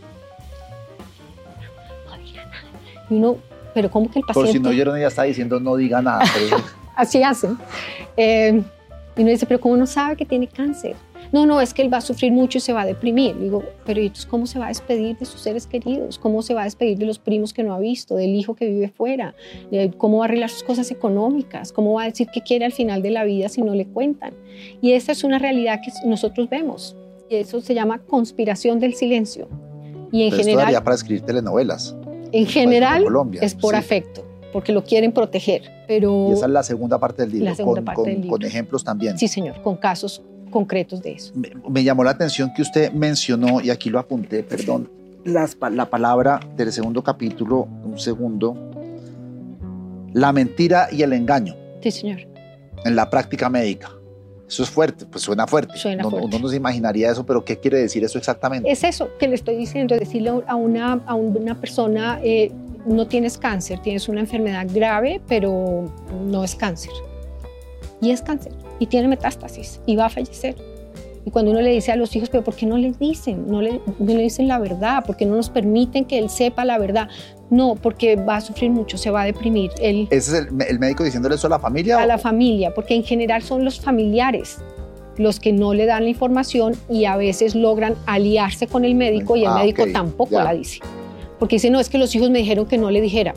no 2.07 2.17
diga 2.19 2.45
nada. 2.45 2.63
Y 3.09 3.15
uno, 3.15 3.39
pero 3.73 3.91
¿cómo 3.91 4.11
que 4.11 4.19
el 4.19 4.25
paciente? 4.25 4.49
Por 4.49 4.53
si 4.53 4.61
no 4.61 4.69
oyeron, 4.69 4.99
ella 4.99 5.09
está 5.09 5.23
diciendo 5.23 5.59
no 5.61 5.77
diga 5.77 6.03
nada. 6.03 6.25
Así 6.95 7.23
hacen. 7.23 7.57
Eh, 8.19 8.63
y 9.17 9.23
uno 9.23 9.31
dice, 9.31 9.47
pero 9.47 9.59
¿cómo 9.61 9.79
no 9.79 9.87
sabe 9.87 10.15
que 10.15 10.27
tiene 10.27 10.47
cáncer? 10.47 10.95
No, 11.35 11.47
no, 11.47 11.61
es 11.61 11.75
que 11.75 11.83
él 11.83 11.93
va 11.93 11.97
a 11.97 12.01
sufrir 12.01 12.31
mucho 12.31 12.59
y 12.59 12.61
se 12.61 12.73
va 12.73 12.83
a 12.83 12.87
deprimir. 12.87 13.37
Digo, 13.37 13.65
pero 13.85 14.01
entonces 14.01 14.25
cómo 14.25 14.47
se 14.47 14.61
va 14.61 14.67
a 14.67 14.69
despedir 14.69 15.19
de 15.19 15.25
sus 15.25 15.41
seres 15.41 15.67
queridos? 15.67 16.17
¿Cómo 16.17 16.43
se 16.43 16.55
va 16.55 16.61
a 16.61 16.65
despedir 16.65 16.97
de 16.97 17.07
los 17.07 17.19
primos 17.19 17.53
que 17.53 17.65
no 17.65 17.75
ha 17.75 17.81
visto, 17.81 18.15
del 18.15 18.37
hijo 18.37 18.55
que 18.55 18.69
vive 18.69 18.89
fuera? 18.89 19.35
¿Cómo 19.99 20.19
va 20.19 20.27
a 20.27 20.29
arreglar 20.29 20.49
sus 20.49 20.63
cosas 20.63 20.93
económicas? 20.93 21.73
¿Cómo 21.73 21.95
va 21.95 22.05
a 22.05 22.07
decir 22.07 22.29
qué 22.33 22.41
quiere 22.41 22.65
al 22.65 22.71
final 22.71 23.03
de 23.03 23.11
la 23.11 23.25
vida 23.25 23.49
si 23.49 23.63
no 23.63 23.75
le 23.75 23.85
cuentan? 23.85 24.33
Y 24.81 24.93
esta 24.93 25.11
es 25.11 25.25
una 25.25 25.41
realidad 25.41 25.81
que 25.85 25.91
nosotros 26.07 26.49
vemos. 26.49 26.95
Y 27.29 27.35
eso 27.35 27.61
se 27.61 27.75
llama 27.75 27.99
conspiración 27.99 28.79
del 28.79 28.95
silencio. 28.95 29.49
Y 30.13 30.23
en 30.23 30.31
pero 30.31 30.45
general... 30.45 30.85
para 30.85 30.95
escribir 30.95 31.23
telenovelas. 31.23 31.97
En 32.31 32.47
general 32.47 33.07
es 33.41 33.57
por 33.57 33.75
afecto 33.75 34.25
porque 34.53 34.73
lo 34.73 34.85
quieren 34.85 35.11
proteger. 35.11 35.63
Pero 35.89 36.29
y 36.31 36.35
esa 36.35 36.47
es 36.47 36.53
la 36.53 36.63
segunda 36.63 37.01
parte 37.01 37.23
del 37.23 37.33
libro, 37.33 37.47
la 37.47 37.57
segunda 37.57 37.81
con, 37.81 37.85
parte 37.87 38.03
del 38.03 38.21
libro. 38.21 38.37
con 38.37 38.45
ejemplos 38.45 38.85
también. 38.85 39.19
Sí, 39.19 39.27
señor, 39.27 39.61
con 39.63 39.77
casos 39.77 40.23
concretos 40.55 41.03
de 41.03 41.13
eso. 41.15 41.33
Me, 41.69 41.83
llamó 41.83 42.05
la 42.05 42.13
atención 42.13 42.53
que 42.55 42.63
usted 42.63 42.93
mencionó, 42.93 43.61
y 43.61 43.71
aquí 43.71 43.91
lo 43.91 43.99
apunté, 43.99 44.45
perdón, 44.45 44.89
las, 45.25 45.57
la 45.73 45.91
palabra 45.91 46.39
del 46.57 46.73
segundo 46.73 47.03
capítulo, 47.03 47.67
un 47.85 47.99
segundo, 47.99 48.57
la 50.13 50.33
mentira 50.33 50.87
y 50.93 51.03
el 51.03 51.13
engaño. 51.13 51.57
Sí, 51.83 51.91
señor. 51.91 52.21
En 52.85 52.95
la 52.95 53.11
práctica 53.11 53.51
médica. 53.51 53.91
Eso 54.47 54.63
es 54.63 54.71
fuerte, 54.71 55.07
pues 55.07 55.25
suena 55.25 55.45
fuerte. 55.49 55.77
Suena 55.77 56.05
no, 56.05 56.11
fuerte. 56.11 56.29
Uno 56.29 56.39
no 56.39 56.49
se 56.49 56.57
imaginaría 56.57 57.11
eso, 57.11 57.27
pero 57.27 57.45
¿qué 57.45 57.59
quiere 57.59 57.79
decir 57.79 58.05
eso 58.05 58.17
exactamente? 58.17 58.71
Es 58.71 58.85
eso 58.85 59.09
que 59.19 59.27
le 59.27 59.35
estoy 59.35 59.57
diciendo, 59.57 59.97
decirle 59.97 60.31
a 60.47 60.55
una, 60.55 60.93
a 61.05 61.15
una 61.17 61.61
persona, 61.61 62.21
eh, 62.23 62.53
no 62.87 63.09
tienes 63.09 63.39
cáncer, 63.39 63.81
tienes 63.81 64.09
una 64.09 64.21
enfermedad 64.21 64.69
grave, 64.73 65.21
pero 65.27 65.91
no 66.29 66.45
es 66.45 66.55
cáncer. 66.55 66.93
Y 68.01 68.13
es 68.13 68.23
cáncer 68.23 68.53
y 68.79 68.87
tiene 68.87 69.09
metástasis 69.09 69.81
y 69.87 69.97
va 69.97 70.07
a 70.07 70.11
fallecer. 70.11 70.57
Y 71.27 71.31
cuando 71.31 71.53
uno 71.53 71.63
le 71.63 71.71
dice 71.71 71.91
a 71.91 71.97
los 71.97 72.15
hijos, 72.15 72.29
pero 72.29 72.45
¿por 72.45 72.55
qué 72.55 72.67
no 72.67 72.77
les 72.77 72.99
dicen? 72.99 73.47
No 73.49 73.63
le, 73.63 73.81
no 73.99 74.15
le 74.15 74.23
dicen 74.23 74.47
la 74.47 74.59
verdad, 74.59 75.05
porque 75.07 75.25
no 75.25 75.37
nos 75.37 75.49
permiten 75.49 76.05
que 76.05 76.19
él 76.19 76.29
sepa 76.29 76.67
la 76.67 76.79
verdad. 76.79 77.09
No, 77.49 77.77
porque 77.77 78.17
va 78.17 78.37
a 78.37 78.41
sufrir 78.43 78.71
mucho, 78.71 78.99
se 78.99 79.11
va 79.11 79.23
a 79.23 79.25
deprimir. 79.25 79.71
Él, 79.81 80.07
¿Ese 80.11 80.39
es 80.39 80.47
el, 80.69 80.79
médico 80.79 81.03
diciéndole 81.03 81.37
eso 81.37 81.47
a 81.47 81.51
la 81.51 81.59
familia? 81.59 81.99
A 81.99 82.07
la 82.07 82.19
familia, 82.19 82.75
porque 82.75 82.95
en 82.95 83.05
general 83.05 83.43
son 83.43 83.65
los 83.65 83.81
familiares 83.81 84.59
los 85.17 85.39
que 85.39 85.53
no 85.53 85.75
le 85.75 85.87
dan 85.87 86.03
la 86.03 86.11
información 86.11 86.75
y 86.91 87.05
a 87.05 87.17
veces 87.17 87.55
logran 87.55 87.95
aliarse 88.05 88.67
con 88.67 88.85
el 88.85 88.97
médico 88.97 89.37
y 89.37 89.43
el 89.43 89.49
ah, 89.49 89.59
médico 89.61 89.85
tampoco 89.93 90.35
la 90.43 90.53
dice. 90.53 90.81
Porque 91.39 91.57
dice, 91.57 91.71
no, 91.71 91.79
es 91.79 91.89
que 91.89 91.99
los 91.99 92.13
hijos 92.17 92.31
me 92.31 92.41
dijeron 92.41 92.67
que 92.67 92.79
no 92.79 92.91
le 92.91 93.01
dijera 93.01 93.33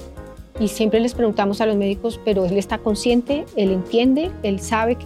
y 0.59 0.69
siempre 0.69 0.99
les 0.99 1.13
preguntamos 1.13 1.61
a 1.61 1.65
los 1.65 1.75
médicos, 1.75 2.19
pero 2.25 2.45
él 2.45 2.57
está 2.57 2.79
consciente, 2.79 3.45
él 3.55 3.71
entiende, 3.71 4.31
él 4.43 4.59
sabe, 4.59 4.97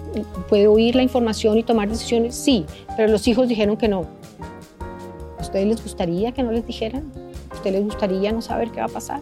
puede 0.48 0.68
oír 0.68 0.96
la 0.96 1.04
información 1.04 1.58
y 1.58 1.64
tomar 1.64 1.90
decisiones. 1.90 2.36
Sí, 2.36 2.66
pero 2.96 3.10
los 3.10 3.28
hijos 3.28 3.48
dijeron 3.48 3.76
que 3.76 3.88
no. 3.88 4.06
¿A 5.38 5.42
ustedes 5.42 5.68
les 5.68 5.84
gustaría 5.84 6.32
que 6.32 6.44
no 6.44 6.52
les 6.52 6.66
dijeran? 6.66 7.12
¿A 7.50 7.56
ustedes 7.56 7.76
les 7.76 7.84
gustaría 7.84 8.32
no 8.32 8.42
saber 8.42 8.72
qué 8.72 8.80
va 8.80 8.86
a 8.86 8.90
pasar? 8.90 9.22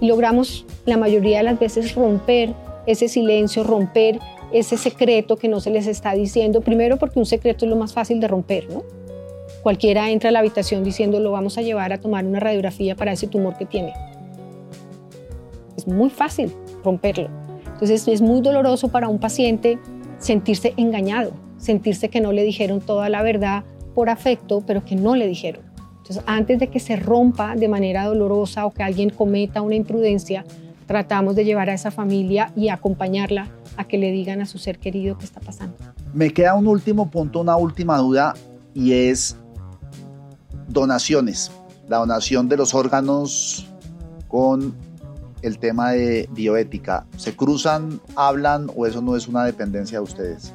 Y 0.00 0.08
logramos 0.08 0.64
la 0.84 0.96
mayoría 0.96 1.38
de 1.38 1.44
las 1.44 1.58
veces 1.58 1.94
romper 1.94 2.54
ese 2.86 3.08
silencio, 3.08 3.62
romper 3.62 4.18
ese 4.52 4.76
secreto 4.76 5.36
que 5.36 5.46
no 5.46 5.60
se 5.60 5.70
les 5.70 5.86
está 5.86 6.14
diciendo. 6.14 6.60
Primero 6.60 6.96
porque 6.96 7.18
un 7.18 7.26
secreto 7.26 7.66
es 7.66 7.70
lo 7.70 7.76
más 7.76 7.92
fácil 7.92 8.18
de 8.18 8.26
romper, 8.26 8.68
¿no? 8.70 8.82
Cualquiera 9.62 10.10
entra 10.10 10.30
a 10.30 10.32
la 10.32 10.38
habitación 10.38 10.82
diciendo 10.82 11.20
lo 11.20 11.30
vamos 11.30 11.58
a 11.58 11.62
llevar 11.62 11.92
a 11.92 11.98
tomar 11.98 12.24
una 12.24 12.40
radiografía 12.40 12.96
para 12.96 13.12
ese 13.12 13.26
tumor 13.26 13.56
que 13.56 13.66
tiene 13.66 13.92
es 15.78 15.86
muy 15.86 16.10
fácil 16.10 16.52
romperlo. 16.84 17.28
Entonces 17.72 18.06
es 18.08 18.20
muy 18.20 18.40
doloroso 18.40 18.88
para 18.88 19.08
un 19.08 19.18
paciente 19.18 19.78
sentirse 20.18 20.74
engañado, 20.76 21.32
sentirse 21.56 22.08
que 22.08 22.20
no 22.20 22.32
le 22.32 22.42
dijeron 22.42 22.80
toda 22.80 23.08
la 23.08 23.22
verdad 23.22 23.64
por 23.94 24.10
afecto, 24.10 24.62
pero 24.66 24.84
que 24.84 24.96
no 24.96 25.14
le 25.14 25.28
dijeron. 25.28 25.62
Entonces 25.98 26.22
antes 26.26 26.58
de 26.58 26.68
que 26.68 26.80
se 26.80 26.96
rompa 26.96 27.54
de 27.54 27.68
manera 27.68 28.04
dolorosa 28.06 28.66
o 28.66 28.72
que 28.72 28.82
alguien 28.82 29.10
cometa 29.10 29.62
una 29.62 29.76
imprudencia, 29.76 30.44
tratamos 30.86 31.36
de 31.36 31.44
llevar 31.44 31.70
a 31.70 31.74
esa 31.74 31.90
familia 31.90 32.52
y 32.56 32.70
acompañarla 32.70 33.48
a 33.76 33.84
que 33.84 33.98
le 33.98 34.10
digan 34.10 34.40
a 34.40 34.46
su 34.46 34.58
ser 34.58 34.78
querido 34.78 35.16
qué 35.16 35.24
está 35.24 35.40
pasando. 35.40 35.76
Me 36.12 36.32
queda 36.32 36.54
un 36.54 36.66
último 36.66 37.10
punto, 37.10 37.40
una 37.40 37.56
última 37.56 37.98
duda 37.98 38.34
y 38.74 38.92
es 38.92 39.36
donaciones. 40.66 41.52
La 41.88 41.98
donación 41.98 42.48
de 42.48 42.56
los 42.56 42.74
órganos 42.74 43.66
con 44.26 44.87
el 45.42 45.58
tema 45.58 45.92
de 45.92 46.28
bioética? 46.32 47.06
¿Se 47.16 47.34
cruzan, 47.34 48.00
hablan 48.16 48.70
o 48.76 48.86
eso 48.86 49.00
no 49.00 49.16
es 49.16 49.28
una 49.28 49.44
dependencia 49.44 49.98
de 49.98 50.04
ustedes? 50.04 50.54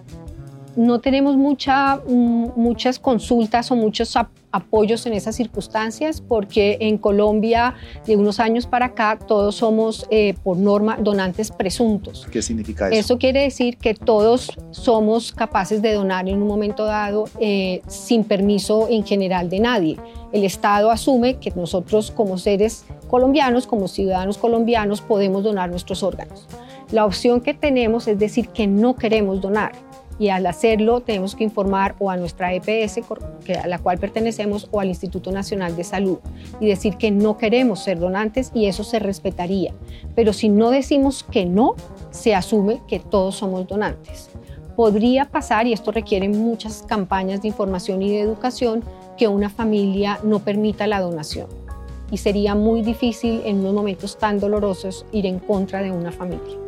No 0.76 1.00
tenemos 1.00 1.38
mucha, 1.38 1.98
mm, 1.98 2.54
muchas 2.56 2.98
consultas 2.98 3.69
o 3.72 3.76
muchos 3.76 4.15
apoyos 4.52 5.06
en 5.06 5.13
esas 5.13 5.36
circunstancias 5.36 6.22
porque 6.22 6.78
en 6.80 6.98
Colombia 6.98 7.76
de 8.06 8.15
unos 8.15 8.39
años 8.39 8.65
para 8.65 8.88
acá 8.88 9.19
todos 9.28 9.56
somos 9.56 10.06
eh, 10.10 10.36
por 10.43 10.58
norma 10.58 10.98
donantes 10.98 11.52
presuntos. 11.52 12.28
¿Qué 12.32 12.41
significa 12.41 12.88
eso? 12.88 13.00
Eso 13.00 13.17
quiere 13.17 13.41
decir 13.41 13.78
que 13.78 13.93
todos 13.93 14.52
somos 14.72 15.32
capaces 15.32 15.82
de 15.82 15.93
donar 15.93 16.28
en 16.30 16.41
un 16.41 16.48
momento 16.48 16.86
dado 16.86 17.26
eh, 17.39 17.82
sin 17.88 18.24
permiso 18.24 18.88
en 18.89 19.06
general 19.06 19.50
de 19.50 19.60
nadie. 19.60 19.98
El 20.32 20.43
Estado 20.43 20.89
asume 20.91 21.36
que 21.36 21.52
nosotros 21.52 22.12
como 22.12 22.38
seres 22.38 22.86
colombianos, 23.13 23.67
como 23.67 23.88
ciudadanos 23.88 24.39
colombianos, 24.39 25.02
podemos 25.02 25.43
donar 25.43 25.69
nuestros 25.69 26.02
órganos. 26.02 26.47
La 26.91 27.06
opción 27.06 27.41
que 27.41 27.54
tenemos 27.54 28.08
es 28.08 28.17
decir 28.17 28.49
que 28.49 28.65
no 28.65 28.95
queremos 28.95 29.39
donar 29.39 29.73
y 30.17 30.30
al 30.30 30.47
hacerlo 30.47 31.02
tenemos 31.02 31.36
que 31.36 31.43
informar 31.43 31.93
o 31.99 32.10
a 32.10 32.17
nuestra 32.17 32.56
EPS 32.56 33.02
a 33.63 33.67
la 33.67 33.78
cual 33.78 33.99
pertenecemos 33.99 34.67
o 34.71 34.80
al 34.80 34.88
Instituto 34.88 35.32
Nacional 35.32 35.76
de 35.76 35.84
Salud 35.84 36.17
y 36.60 36.65
decir 36.65 36.97
que 36.97 37.12
no 37.12 37.38
queremos 37.38 37.84
ser 37.84 37.99
donantes 37.99 38.49
y 38.52 38.65
eso 38.65 38.84
se 38.84 38.97
respetaría. 38.97 39.76
Pero 40.15 40.34
si 40.34 40.49
no 40.49 40.71
decimos 40.71 41.21
que 41.21 41.45
no, 41.45 41.76
se 42.10 42.34
asume 42.34 42.82
que 42.88 42.99
todos 42.99 43.36
somos 43.36 43.67
donantes. 43.67 44.32
Podría 44.76 45.26
pasar, 45.26 45.67
y 45.67 45.73
esto 45.73 45.91
requiere 45.91 46.30
muchas 46.30 46.82
campañas 46.82 47.43
de 47.43 47.49
información 47.49 48.02
y 48.02 48.10
de 48.10 48.21
educación, 48.21 48.84
que 49.17 49.28
una 49.28 49.52
familia 49.52 50.19
no 50.23 50.39
permita 50.39 50.88
la 50.88 50.99
donación 50.99 51.62
y 52.13 52.17
sería 52.17 52.54
muy 52.54 52.84
difícil 52.84 53.41
en 53.43 53.62
unos 53.62 53.73
momentos 53.73 54.19
tan 54.19 54.39
dolorosos 54.39 55.04
ir 55.12 55.26
en 55.26 55.39
contra 55.39 55.82
de 55.82 55.89
una 55.89 56.12
familia. 56.12 56.62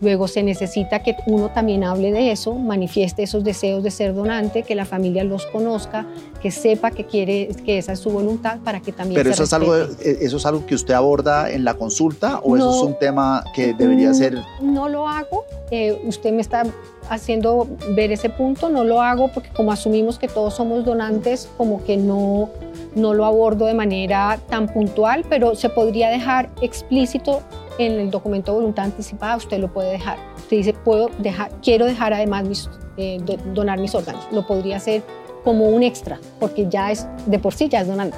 Luego 0.00 0.28
se 0.28 0.42
necesita 0.42 1.02
que 1.02 1.16
uno 1.26 1.50
también 1.50 1.82
hable 1.84 2.12
de 2.12 2.30
eso, 2.30 2.54
manifieste 2.54 3.24
esos 3.24 3.42
deseos 3.42 3.82
de 3.82 3.90
ser 3.90 4.14
donante, 4.14 4.62
que 4.62 4.74
la 4.74 4.84
familia 4.84 5.24
los 5.24 5.46
conozca, 5.46 6.06
que 6.40 6.50
sepa 6.50 6.90
que 6.90 7.04
quiere, 7.04 7.48
que 7.64 7.78
esa 7.78 7.92
es 7.92 7.98
su 7.98 8.10
voluntad 8.10 8.58
para 8.64 8.80
que 8.80 8.92
también. 8.92 9.18
Pero 9.18 9.30
eso 9.30 9.42
es 9.42 9.52
algo, 9.52 9.74
eso 9.74 10.36
es 10.36 10.46
algo 10.46 10.64
que 10.66 10.74
usted 10.74 10.94
aborda 10.94 11.50
en 11.50 11.64
la 11.64 11.74
consulta 11.74 12.38
o 12.44 12.56
eso 12.56 12.70
es 12.70 12.82
un 12.82 12.98
tema 12.98 13.44
que 13.54 13.74
debería 13.74 14.14
ser. 14.14 14.38
No 14.60 14.88
lo 14.88 15.08
hago. 15.08 15.44
Eh, 15.70 16.00
usted 16.04 16.32
me 16.32 16.40
está 16.40 16.64
haciendo 17.10 17.66
ver 17.94 18.12
ese 18.12 18.30
punto. 18.30 18.68
No 18.68 18.84
lo 18.84 19.02
hago 19.02 19.28
porque 19.32 19.50
como 19.50 19.72
asumimos 19.72 20.18
que 20.18 20.28
todos 20.28 20.54
somos 20.54 20.84
donantes, 20.84 21.48
como 21.56 21.82
que 21.84 21.96
no 21.96 22.50
no 22.94 23.14
lo 23.14 23.24
abordo 23.24 23.66
de 23.66 23.74
manera 23.74 24.38
tan 24.48 24.66
puntual, 24.68 25.24
pero 25.28 25.54
se 25.54 25.68
podría 25.68 26.10
dejar 26.10 26.50
explícito 26.60 27.42
en 27.78 27.92
el 28.00 28.10
documento 28.10 28.52
de 28.52 28.58
voluntad 28.58 28.86
anticipada, 28.86 29.36
usted 29.36 29.58
lo 29.58 29.72
puede 29.72 29.92
dejar. 29.92 30.18
Usted 30.36 30.56
dice, 30.56 30.72
puedo 30.72 31.10
dejar, 31.18 31.50
quiero 31.62 31.86
dejar 31.86 32.12
además 32.12 32.46
mis, 32.46 32.70
eh, 32.96 33.18
donar 33.54 33.78
mis 33.78 33.94
órganos. 33.94 34.26
Lo 34.32 34.46
podría 34.46 34.76
hacer 34.76 35.02
como 35.44 35.68
un 35.68 35.82
extra, 35.82 36.20
porque 36.40 36.68
ya 36.68 36.90
es 36.90 37.06
de 37.26 37.38
por 37.38 37.54
sí 37.54 37.68
ya 37.68 37.80
es 37.80 37.88
donante. 37.88 38.16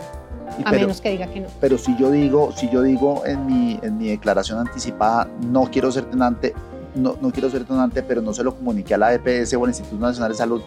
A 0.64 0.72
menos 0.72 1.00
que 1.00 1.10
diga 1.10 1.26
que 1.26 1.40
no. 1.40 1.48
Pero 1.60 1.78
si 1.78 1.96
yo 1.96 2.10
digo, 2.10 2.52
si 2.52 2.68
yo 2.70 2.82
digo 2.82 3.24
en 3.24 3.46
mi, 3.46 3.78
en 3.82 3.98
mi 3.98 4.08
declaración 4.08 4.58
anticipada, 4.58 5.28
no 5.46 5.64
quiero 5.70 5.92
ser 5.92 6.10
donante, 6.10 6.54
no, 6.94 7.16
no 7.20 7.30
quiero 7.30 7.48
ser 7.50 7.66
donante, 7.66 8.02
pero 8.02 8.20
no 8.20 8.32
se 8.32 8.42
lo 8.42 8.54
comuniqué 8.54 8.94
a 8.94 8.98
la 8.98 9.14
EPS 9.14 9.54
o 9.54 9.64
al 9.64 9.70
Instituto 9.70 10.04
Nacional 10.04 10.32
de 10.32 10.36
Salud, 10.36 10.62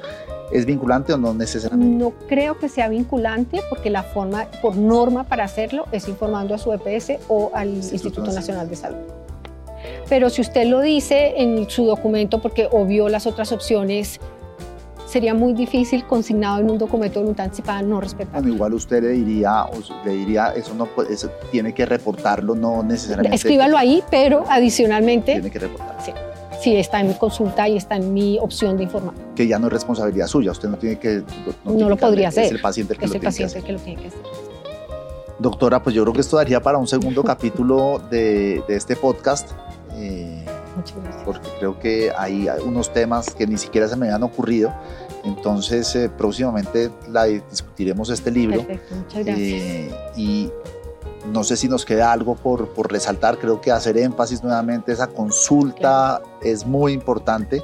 ¿es 0.54 0.66
vinculante 0.66 1.13
o 1.13 1.18
no 1.18 1.34
necesariamente? 1.34 1.98
No 1.98 2.13
creo 2.28 2.58
que 2.58 2.70
sea 2.70 2.88
vinculante 2.88 3.62
porque 3.70 3.89
la 3.89 4.04
forma, 4.04 4.48
por 4.62 4.78
norma 4.78 5.24
para 5.26 5.44
hacerlo, 5.44 5.86
es 5.92 6.08
informando 6.08 6.54
a 6.54 6.58
su 6.58 6.72
EPS 6.72 7.20
o 7.28 7.52
al 7.54 7.70
Instituto, 7.70 8.32
Nacional 8.32 8.70
de 8.70 8.76
Salud. 8.76 9.00
Pero 10.08 10.30
si 10.30 10.42
usted 10.42 10.66
lo 10.68 10.82
dice 10.82 11.34
en 11.38 11.70
su 11.70 11.86
documento 11.86 12.42
porque 12.42 12.68
obvió 12.72 13.10
las 13.10 13.26
otras 13.26 13.52
opciones, 13.52 14.20
sería 15.08 15.34
muy 15.34 15.54
difícil 15.54 16.06
consignado 16.06 16.60
en 16.60 16.70
un 16.72 16.78
documento 16.78 17.20
de 17.20 17.24
voluntad 17.24 17.46
anticipada 17.46 17.82
no 17.82 18.00
respetar. 18.00 18.42
Bueno, 18.42 18.56
igual 18.56 18.74
usted 18.74 19.04
le 19.04 19.10
diría, 19.10 19.66
le 20.06 20.12
diría, 20.12 20.54
eso 20.56 20.74
no 20.74 20.88
eso 21.10 21.30
tiene 21.52 21.74
que 21.74 21.86
reportarlo, 21.86 22.56
no 22.56 22.84
necesariamente. 22.84 23.36
Escríbalo 23.36 23.78
ahí, 23.78 24.04
pero 24.10 24.44
adicionalmente. 24.50 25.34
Tiene 25.34 25.52
que 25.52 25.60
reportarlo. 25.60 26.02
Sí. 26.04 26.12
Sí, 26.63 26.78
está 26.78 27.02
en 27.02 27.10
mi 27.10 27.13
consulta 27.15 27.67
y 27.67 27.76
está 27.76 27.97
en 27.97 28.13
mi 28.13 28.39
opción 28.39 28.78
de 28.78 28.84
informar. 28.84 29.13
Que 29.36 29.45
ya 29.45 29.60
no 29.60 29.67
es 29.67 29.73
responsabilidad 29.73 30.28
suya, 30.28 30.52
usted 30.52 30.69
no 30.69 30.78
tiene 30.78 30.97
que. 30.97 31.23
No, 31.65 31.89
lo 31.89 31.97
podría 31.97 32.30
hacer. 32.30 32.45
Es 32.45 32.52
el 32.52 32.62
paciente 32.62 32.93
el 32.93 32.99
que, 32.99 33.06
es 33.06 33.12
lo, 33.12 33.15
el 33.15 33.19
tiene 33.19 33.32
paciente 33.32 33.60
que 33.60 33.65
que 33.65 33.73
lo 33.73 33.80
tiene 33.80 34.02
que 34.02 34.08
hacer. 34.08 34.21
Doctora, 35.39 35.84
pues 35.84 35.93
yo 35.93 36.04
creo 36.04 36.13
que 36.13 36.21
esto 36.21 36.38
daría 36.38 36.62
para 36.62 36.78
un 36.78 36.88
segundo 36.88 37.21
capítulo 37.26 38.02
de, 38.10 38.63
de 38.65 38.76
este 38.78 38.95
podcast. 38.95 39.52
Eh, 39.95 40.45
porque 41.26 41.47
creo 41.60 41.80
que 41.80 42.12
hay 42.17 42.47
unos 42.65 42.91
temas 42.93 43.30
que 43.34 43.45
ni 43.45 43.58
siquiera 43.58 43.88
se 43.88 43.97
me 43.97 44.08
habían 44.08 44.23
ocurrido. 44.23 44.73
Entonces, 45.26 45.93
eh, 45.95 46.10
próximamente 46.10 46.91
la 47.10 47.26
discutiremos 47.26 48.10
este 48.10 48.32
libro. 48.32 48.65
Perfecto, 48.65 48.95
muchas 48.95 49.26
gracias. 49.26 49.62
Eh, 49.62 49.91
y 50.15 50.49
no 51.32 51.44
sé 51.44 51.58
si 51.58 51.68
nos 51.68 51.86
queda 51.86 52.12
algo 52.12 52.36
por, 52.36 52.70
por, 52.70 52.92
resaltar. 52.92 53.38
Creo 53.38 53.62
que 53.62 53.72
hacer 53.72 53.98
énfasis 53.98 54.44
nuevamente, 54.44 54.92
esa 54.92 55.08
consulta 55.08 56.22
es 56.42 56.66
muy 56.66 56.94
importante. 56.94 57.62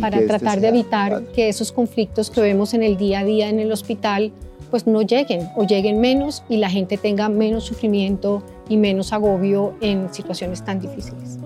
Para 0.00 0.16
este 0.16 0.28
tratar 0.28 0.60
de 0.60 0.68
evitar 0.68 1.24
que 1.34 1.48
esos 1.48 1.72
conflictos 1.72 2.30
que 2.30 2.40
vemos 2.40 2.74
en 2.74 2.82
el 2.82 2.96
día 2.96 3.20
a 3.20 3.24
día 3.24 3.48
en 3.48 3.58
el 3.58 3.72
hospital 3.72 4.32
pues 4.70 4.86
no 4.86 5.02
lleguen 5.02 5.48
o 5.56 5.64
lleguen 5.64 6.00
menos 6.00 6.42
y 6.48 6.58
la 6.58 6.70
gente 6.70 6.96
tenga 6.96 7.28
menos 7.28 7.64
sufrimiento 7.64 8.42
y 8.68 8.76
menos 8.76 9.12
agobio 9.12 9.74
en 9.80 10.12
situaciones 10.12 10.64
tan 10.64 10.78
difíciles. 10.78 11.38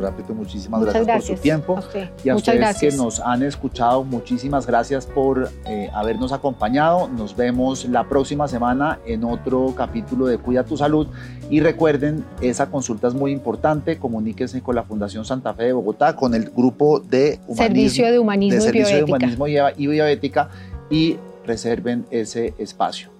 Bueno, 0.00 0.12
pues, 0.14 0.16
doctora 0.16 0.16
Pito, 0.16 0.34
muchísimas 0.34 0.82
gracias, 0.82 1.26
por 1.28 1.36
su 1.36 1.42
tiempo. 1.42 1.78
Y 2.24 2.28
a 2.28 2.34
Muchas 2.34 2.36
ustedes 2.36 2.58
gracias. 2.58 2.94
que 2.94 3.02
nos 3.02 3.20
han 3.20 3.42
escuchado, 3.42 4.04
muchísimas 4.04 4.66
gracias 4.66 5.06
por 5.06 5.50
eh, 5.66 5.90
habernos 5.92 6.32
acompañado. 6.32 7.08
Nos 7.08 7.36
vemos 7.36 7.84
la 7.84 8.08
próxima 8.08 8.48
semana 8.48 8.98
en 9.06 9.24
otro 9.24 9.74
capítulo 9.76 10.26
de 10.26 10.38
Cuida 10.38 10.64
tu 10.64 10.76
Salud. 10.76 11.06
Y 11.50 11.60
recuerden, 11.60 12.24
esa 12.40 12.70
consulta 12.70 13.08
es 13.08 13.14
muy 13.14 13.32
importante. 13.32 13.98
Comuníquense 13.98 14.62
con 14.62 14.74
la 14.74 14.84
Fundación 14.84 15.24
Santa 15.24 15.54
Fe 15.54 15.64
de 15.64 15.72
Bogotá, 15.72 16.16
con 16.16 16.34
el 16.34 16.50
grupo 16.50 17.00
de 17.00 17.38
humanismo, 17.46 17.56
Servicio 17.56 18.10
de 18.10 18.18
Humanismo 18.18 18.64
de 18.64 18.70
y 18.70 18.72
de 18.72 18.78
Bioética. 18.78 19.16
Humanismo 19.16 19.46
y 19.76 19.86
Bioética 19.86 20.48
y 20.88 21.16
reserven 21.46 22.06
ese 22.10 22.54
espacio. 22.58 23.10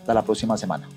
Hasta 0.00 0.14
la 0.14 0.22
próxima 0.22 0.56
semana. 0.56 0.88